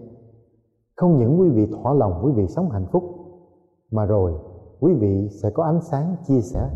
Không 0.96 1.18
những 1.18 1.40
quý 1.40 1.48
vị 1.48 1.66
thỏa 1.66 1.94
lòng 1.94 2.20
quý 2.24 2.32
vị 2.32 2.46
sống 2.46 2.70
hạnh 2.70 2.86
phúc, 2.92 3.04
mà 3.90 4.04
rồi 4.04 4.32
quý 4.80 4.94
vị 4.94 5.28
sẽ 5.42 5.50
có 5.50 5.64
ánh 5.64 5.80
sáng 5.82 6.16
chia 6.26 6.40
sẻ, 6.40 6.70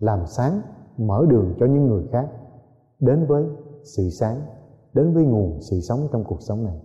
làm 0.00 0.26
sáng, 0.26 0.60
mở 0.98 1.26
đường 1.28 1.54
cho 1.58 1.66
những 1.66 1.86
người 1.86 2.04
khác 2.12 2.28
đến 3.00 3.26
với 3.26 3.44
sự 3.82 4.10
sáng, 4.10 4.40
đến 4.92 5.14
với 5.14 5.24
nguồn 5.24 5.60
sự 5.60 5.80
sống 5.80 6.00
trong 6.12 6.24
cuộc 6.24 6.42
sống 6.42 6.64
này. 6.64 6.78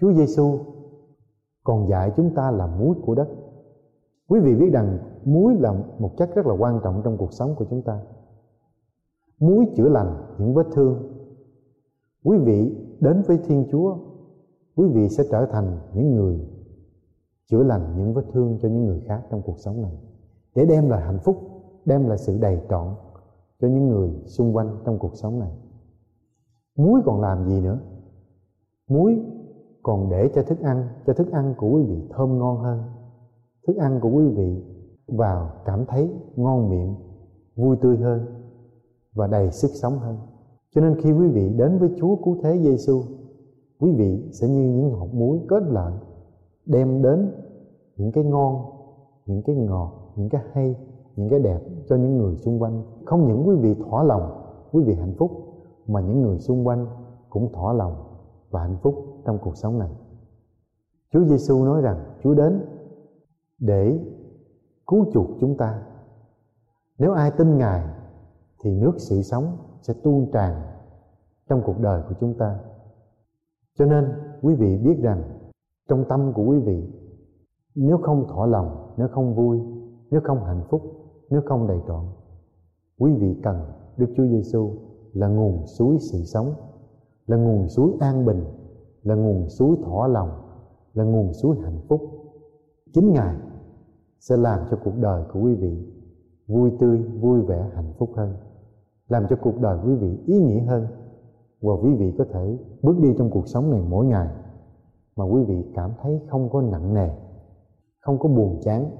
Chúa 0.00 0.12
Giêsu 0.12 0.58
còn 1.64 1.88
dạy 1.88 2.12
chúng 2.16 2.34
ta 2.34 2.50
là 2.50 2.66
muối 2.66 2.94
của 3.06 3.14
đất. 3.14 3.28
Quý 4.28 4.40
vị 4.40 4.54
biết 4.54 4.70
rằng 4.72 4.98
muối 5.24 5.54
là 5.54 5.74
một 5.98 6.10
chất 6.16 6.30
rất 6.34 6.46
là 6.46 6.54
quan 6.58 6.80
trọng 6.84 7.00
trong 7.04 7.16
cuộc 7.16 7.32
sống 7.32 7.54
của 7.54 7.64
chúng 7.70 7.82
ta. 7.82 8.00
Muối 9.40 9.66
chữa 9.76 9.88
lành 9.88 10.16
những 10.38 10.54
vết 10.54 10.66
thương 10.72 11.17
quý 12.28 12.38
vị 12.38 12.76
đến 13.00 13.22
với 13.26 13.38
thiên 13.38 13.66
chúa, 13.70 13.96
quý 14.76 14.88
vị 14.88 15.08
sẽ 15.08 15.24
trở 15.30 15.46
thành 15.46 15.78
những 15.94 16.14
người 16.14 16.40
chữa 17.50 17.62
lành 17.62 17.94
những 17.96 18.14
vết 18.14 18.24
thương 18.32 18.58
cho 18.62 18.68
những 18.68 18.84
người 18.84 19.00
khác 19.06 19.22
trong 19.30 19.42
cuộc 19.42 19.58
sống 19.58 19.82
này, 19.82 19.92
để 20.54 20.66
đem 20.66 20.88
lại 20.88 21.02
hạnh 21.02 21.18
phúc, 21.18 21.36
đem 21.84 22.08
lại 22.08 22.18
sự 22.18 22.38
đầy 22.38 22.60
trọn 22.68 22.94
cho 23.60 23.68
những 23.68 23.88
người 23.88 24.10
xung 24.26 24.56
quanh 24.56 24.78
trong 24.84 24.98
cuộc 24.98 25.14
sống 25.14 25.38
này. 25.38 25.52
Muối 26.76 27.00
còn 27.04 27.20
làm 27.20 27.44
gì 27.44 27.60
nữa? 27.60 27.78
Muối 28.88 29.22
còn 29.82 30.10
để 30.10 30.30
cho 30.34 30.42
thức 30.42 30.60
ăn, 30.60 30.88
cho 31.06 31.12
thức 31.12 31.32
ăn 31.32 31.54
của 31.58 31.68
quý 31.68 31.82
vị 31.82 32.08
thơm 32.10 32.38
ngon 32.38 32.58
hơn. 32.58 32.82
Thức 33.66 33.76
ăn 33.76 34.00
của 34.00 34.10
quý 34.10 34.28
vị 34.28 34.64
vào 35.06 35.50
cảm 35.64 35.86
thấy 35.86 36.10
ngon 36.36 36.70
miệng, 36.70 36.94
vui 37.56 37.76
tươi 37.76 37.96
hơn 37.96 38.26
và 39.12 39.26
đầy 39.26 39.50
sức 39.50 39.70
sống 39.74 39.98
hơn 39.98 40.16
cho 40.74 40.80
nên 40.80 41.00
khi 41.00 41.12
quý 41.12 41.28
vị 41.28 41.48
đến 41.56 41.78
với 41.78 41.90
Chúa 41.98 42.16
cứu 42.16 42.36
thế 42.42 42.58
Giêsu 42.58 43.02
quý 43.78 43.92
vị 43.92 44.28
sẽ 44.32 44.48
như 44.48 44.62
những 44.62 44.90
hột 44.90 45.14
muối 45.14 45.40
kết 45.48 45.62
lợi 45.62 45.92
đem 46.66 47.02
đến 47.02 47.32
những 47.96 48.12
cái 48.12 48.24
ngon, 48.24 48.64
những 49.26 49.42
cái 49.42 49.56
ngọt, 49.56 50.12
những 50.16 50.28
cái 50.28 50.42
hay, 50.52 50.76
những 51.16 51.28
cái 51.28 51.38
đẹp 51.38 51.60
cho 51.88 51.96
những 51.96 52.18
người 52.18 52.36
xung 52.36 52.62
quanh 52.62 52.82
không 53.06 53.28
những 53.28 53.48
quý 53.48 53.56
vị 53.56 53.74
thỏa 53.74 54.02
lòng, 54.02 54.44
quý 54.72 54.84
vị 54.84 54.94
hạnh 54.94 55.14
phúc, 55.18 55.30
mà 55.86 56.00
những 56.00 56.20
người 56.22 56.38
xung 56.38 56.66
quanh 56.66 56.86
cũng 57.30 57.52
thỏa 57.52 57.72
lòng 57.72 57.94
và 58.50 58.60
hạnh 58.60 58.76
phúc 58.82 58.94
trong 59.24 59.38
cuộc 59.38 59.56
sống 59.56 59.78
này. 59.78 59.90
Chúa 61.12 61.24
Giêsu 61.24 61.64
nói 61.64 61.80
rằng, 61.82 62.04
Chúa 62.22 62.34
đến 62.34 62.60
để 63.58 63.98
cứu 64.86 65.06
chuộc 65.12 65.26
chúng 65.40 65.56
ta. 65.56 65.82
Nếu 66.98 67.12
ai 67.12 67.30
tin 67.30 67.58
Ngài 67.58 67.84
thì 68.60 68.74
nước 68.74 68.92
sự 68.96 69.22
sống 69.22 69.56
sẽ 69.82 69.94
tuôn 70.04 70.30
tràn 70.32 70.62
trong 71.48 71.62
cuộc 71.64 71.78
đời 71.80 72.02
của 72.08 72.14
chúng 72.20 72.34
ta. 72.38 72.58
Cho 73.78 73.86
nên 73.86 74.04
quý 74.42 74.54
vị 74.54 74.78
biết 74.78 74.98
rằng 75.02 75.22
trong 75.88 76.04
tâm 76.08 76.32
của 76.32 76.44
quý 76.44 76.58
vị 76.58 76.98
nếu 77.74 77.98
không 77.98 78.26
thỏa 78.28 78.46
lòng, 78.46 78.94
nếu 78.96 79.08
không 79.08 79.34
vui, 79.34 79.60
nếu 80.10 80.20
không 80.24 80.44
hạnh 80.44 80.62
phúc, 80.70 80.82
nếu 81.30 81.40
không 81.46 81.66
đầy 81.66 81.78
trọn, 81.88 82.04
quý 82.98 83.12
vị 83.14 83.36
cần 83.42 83.56
Đức 83.96 84.06
Chúa 84.16 84.26
Giêsu 84.26 84.72
là 85.12 85.28
nguồn 85.28 85.66
suối 85.66 85.98
sự 85.98 86.18
sống, 86.24 86.54
là 87.26 87.36
nguồn 87.36 87.68
suối 87.68 87.92
an 88.00 88.24
bình, 88.24 88.44
là 89.02 89.14
nguồn 89.14 89.48
suối 89.48 89.76
thỏa 89.84 90.08
lòng, 90.08 90.30
là 90.94 91.04
nguồn 91.04 91.32
suối 91.32 91.56
hạnh 91.62 91.80
phúc. 91.88 92.00
Chính 92.92 93.12
Ngài 93.12 93.36
sẽ 94.20 94.36
làm 94.36 94.60
cho 94.70 94.78
cuộc 94.84 94.94
đời 95.00 95.24
của 95.32 95.40
quý 95.40 95.54
vị 95.54 95.86
vui 96.46 96.72
tươi, 96.78 97.02
vui 97.02 97.42
vẻ, 97.42 97.70
hạnh 97.74 97.92
phúc 97.98 98.10
hơn, 98.16 98.34
làm 99.08 99.26
cho 99.30 99.36
cuộc 99.42 99.60
đời 99.60 99.78
quý 99.86 99.94
vị 99.94 100.18
ý 100.26 100.38
nghĩa 100.38 100.60
hơn 100.60 100.86
và 101.62 101.72
quý 101.82 101.94
vị 101.94 102.14
có 102.18 102.24
thể 102.32 102.58
bước 102.82 102.98
đi 103.02 103.14
trong 103.18 103.30
cuộc 103.30 103.48
sống 103.48 103.70
này 103.70 103.82
mỗi 103.88 104.06
ngày 104.06 104.28
mà 105.16 105.24
quý 105.24 105.44
vị 105.44 105.64
cảm 105.74 105.90
thấy 106.02 106.20
không 106.28 106.50
có 106.50 106.62
nặng 106.62 106.94
nề, 106.94 107.08
không 108.00 108.18
có 108.18 108.28
buồn 108.28 108.60
chán. 108.62 108.90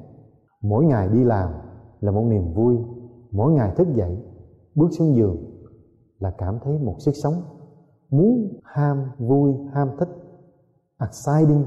Mỗi 0.62 0.85
ngày 0.85 1.09
đi 1.09 1.25
làm 1.25 1.53
là 2.01 2.11
một 2.11 2.25
niềm 2.29 2.53
vui, 2.55 2.77
mỗi 3.31 3.53
ngày 3.53 3.73
thức 3.77 3.88
dậy, 3.94 4.16
bước 4.75 4.88
xuống 4.99 5.14
giường 5.16 5.37
là 6.18 6.31
cảm 6.38 6.59
thấy 6.62 6.79
một 6.79 6.94
sức 6.99 7.12
sống, 7.14 7.35
muốn 8.11 8.49
ham 8.64 9.11
vui, 9.18 9.55
ham 9.73 9.88
thích, 9.99 10.09
exciting, 11.01 11.64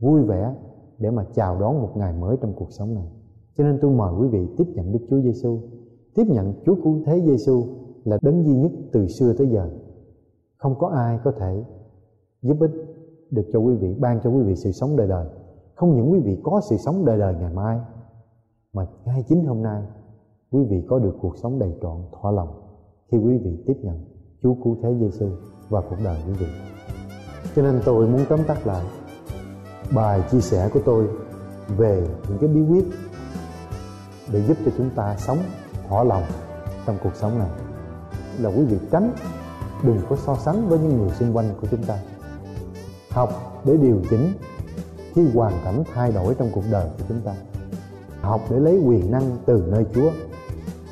vui 0.00 0.22
vẻ 0.22 0.54
để 0.98 1.10
mà 1.10 1.24
chào 1.34 1.60
đón 1.60 1.82
một 1.82 1.92
ngày 1.96 2.12
mới 2.12 2.36
trong 2.40 2.52
cuộc 2.56 2.72
sống 2.72 2.94
này. 2.94 3.06
Cho 3.56 3.64
nên 3.64 3.78
tôi 3.80 3.90
mời 3.90 4.14
quý 4.20 4.28
vị 4.28 4.48
tiếp 4.56 4.64
nhận 4.74 4.92
Đức 4.92 5.06
Chúa 5.10 5.20
Giêsu, 5.20 5.60
tiếp 6.20 6.26
nhận 6.28 6.54
Chúa 6.66 6.74
Cứu 6.74 7.02
Thế 7.06 7.20
Giêsu 7.26 7.66
là 8.04 8.18
đấng 8.22 8.44
duy 8.44 8.56
nhất 8.56 8.72
từ 8.92 9.06
xưa 9.06 9.32
tới 9.38 9.48
giờ. 9.48 9.70
Không 10.56 10.78
có 10.78 10.88
ai 10.88 11.18
có 11.24 11.32
thể 11.38 11.64
giúp 12.42 12.56
ích 12.60 12.70
được 13.30 13.42
cho 13.52 13.58
quý 13.58 13.74
vị, 13.74 13.94
ban 13.98 14.20
cho 14.20 14.30
quý 14.30 14.42
vị 14.42 14.56
sự 14.56 14.72
sống 14.72 14.96
đời 14.96 15.08
đời. 15.08 15.26
Không 15.74 15.96
những 15.96 16.12
quý 16.12 16.20
vị 16.20 16.40
có 16.42 16.60
sự 16.70 16.76
sống 16.76 17.04
đời 17.04 17.18
đời 17.18 17.34
ngày 17.40 17.52
mai, 17.52 17.80
mà 18.72 18.86
ngay 19.04 19.24
chính 19.28 19.44
hôm 19.44 19.62
nay 19.62 19.82
quý 20.50 20.64
vị 20.70 20.82
có 20.88 20.98
được 20.98 21.16
cuộc 21.20 21.36
sống 21.36 21.58
đầy 21.58 21.72
trọn 21.82 21.96
thỏa 22.12 22.32
lòng 22.32 22.48
khi 23.12 23.18
quý 23.18 23.38
vị 23.38 23.62
tiếp 23.66 23.76
nhận 23.82 23.98
Chúa 24.42 24.54
Cứu 24.64 24.76
Thế 24.82 24.94
Giêsu 25.00 25.28
và 25.68 25.80
cuộc 25.80 25.96
đời 26.04 26.16
quý 26.26 26.32
vị. 26.32 26.46
Cho 27.56 27.62
nên 27.62 27.80
tôi 27.84 28.08
muốn 28.08 28.20
tóm 28.28 28.40
tắt 28.46 28.66
lại 28.66 28.84
bài 29.94 30.22
chia 30.30 30.40
sẻ 30.40 30.70
của 30.74 30.80
tôi 30.84 31.08
về 31.76 32.06
những 32.28 32.38
cái 32.40 32.48
bí 32.48 32.60
quyết 32.62 32.84
để 34.32 34.42
giúp 34.42 34.56
cho 34.64 34.70
chúng 34.76 34.90
ta 34.96 35.16
sống 35.18 35.38
khó 35.90 36.04
lòng 36.04 36.22
trong 36.86 36.96
cuộc 37.02 37.14
sống 37.14 37.38
này. 37.38 37.48
Là 38.38 38.48
quý 38.48 38.64
vị 38.64 38.76
tránh, 38.90 39.12
đừng 39.82 40.00
có 40.08 40.16
so 40.16 40.36
sánh 40.36 40.68
với 40.68 40.78
những 40.78 40.98
người 40.98 41.10
xung 41.10 41.36
quanh 41.36 41.54
của 41.60 41.66
chúng 41.70 41.82
ta. 41.82 41.98
Học 43.10 43.62
để 43.64 43.76
điều 43.76 44.02
chỉnh 44.10 44.32
khi 45.14 45.28
hoàn 45.34 45.52
cảnh 45.64 45.82
thay 45.94 46.12
đổi 46.12 46.34
trong 46.34 46.50
cuộc 46.54 46.64
đời 46.70 46.88
của 46.98 47.04
chúng 47.08 47.20
ta. 47.20 47.32
Học 48.20 48.40
để 48.50 48.58
lấy 48.58 48.82
quyền 48.86 49.10
năng 49.10 49.36
từ 49.46 49.64
nơi 49.68 49.84
Chúa. 49.94 50.10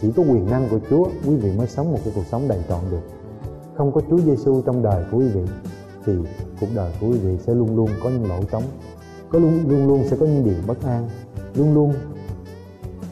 Chỉ 0.02 0.12
có 0.16 0.22
quyền 0.22 0.50
năng 0.50 0.68
của 0.68 0.78
Chúa, 0.90 1.04
quý 1.26 1.36
vị 1.36 1.52
mới 1.58 1.66
sống 1.66 1.92
một 1.92 1.98
cái 2.04 2.12
cuộc 2.16 2.26
sống 2.30 2.48
đầy 2.48 2.62
trọn 2.68 2.80
được. 2.90 3.02
Không 3.76 3.92
có 3.92 4.00
Chúa 4.10 4.18
Giêsu 4.18 4.62
trong 4.62 4.82
đời 4.82 5.04
của 5.10 5.18
quý 5.18 5.28
vị, 5.28 5.42
thì 6.06 6.12
cuộc 6.60 6.66
đời 6.74 6.92
của 7.00 7.06
quý 7.06 7.18
vị 7.18 7.38
sẽ 7.46 7.54
luôn 7.54 7.76
luôn 7.76 7.88
có 8.02 8.10
những 8.10 8.28
lỗ 8.28 8.42
trống. 8.50 8.62
Có 9.30 9.38
luôn 9.38 9.64
luôn 9.68 9.88
luôn 9.88 10.04
sẽ 10.10 10.16
có 10.20 10.26
những 10.26 10.44
điều 10.44 10.54
bất 10.66 10.82
an. 10.86 11.08
Luôn 11.54 11.74
luôn 11.74 11.94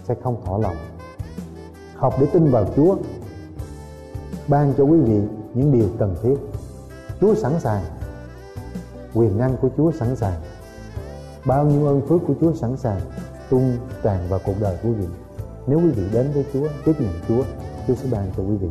sẽ 0.04 0.14
không 0.22 0.42
thỏa 0.44 0.58
lòng 0.58 0.76
học 1.98 2.14
để 2.20 2.26
tin 2.32 2.50
vào 2.50 2.66
Chúa, 2.76 2.96
ban 4.48 4.74
cho 4.78 4.84
quý 4.84 4.98
vị 4.98 5.20
những 5.54 5.72
điều 5.72 5.88
cần 5.98 6.16
thiết. 6.22 6.36
Chúa 7.20 7.34
sẵn 7.34 7.60
sàng. 7.60 7.82
Quyền 9.14 9.38
năng 9.38 9.56
của 9.56 9.68
Chúa 9.76 9.92
sẵn 9.92 10.16
sàng. 10.16 10.40
Bao 11.44 11.64
nhiêu 11.64 11.86
ơn 11.86 12.00
phước 12.06 12.20
của 12.26 12.34
Chúa 12.40 12.54
sẵn 12.54 12.76
sàng 12.76 13.00
tung 13.50 13.76
tràn 14.02 14.28
vào 14.28 14.40
cuộc 14.44 14.54
đời 14.60 14.76
của 14.82 14.88
quý 14.88 14.94
vị. 14.94 15.06
Nếu 15.66 15.78
quý 15.78 15.90
vị 15.90 16.02
đến 16.12 16.30
với 16.34 16.44
Chúa, 16.52 16.68
tiếp 16.84 16.92
nhận 16.98 17.12
Chúa 17.28 17.42
Chúa 17.86 17.94
sẽ 17.94 18.08
ban 18.10 18.32
cho 18.36 18.42
quý 18.42 18.56
vị. 18.56 18.68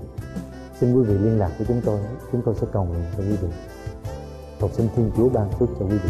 Xin 0.79 0.95
quý 0.95 1.03
vị 1.03 1.13
liên 1.13 1.39
lạc 1.39 1.51
với 1.57 1.67
chúng 1.67 1.81
tôi. 1.85 1.99
Chúng 2.31 2.41
tôi 2.41 2.55
sẽ 2.55 2.67
cầu 2.73 2.83
nguyện 2.85 3.03
cho 3.17 3.23
quý 3.23 3.35
vị. 3.41 3.47
Cầu 4.59 4.69
xin 4.73 4.87
Thiên 4.95 5.11
Chúa 5.17 5.29
ban 5.29 5.51
phước 5.51 5.69
cho 5.79 5.85
quý 5.85 5.97
vị. 5.97 6.09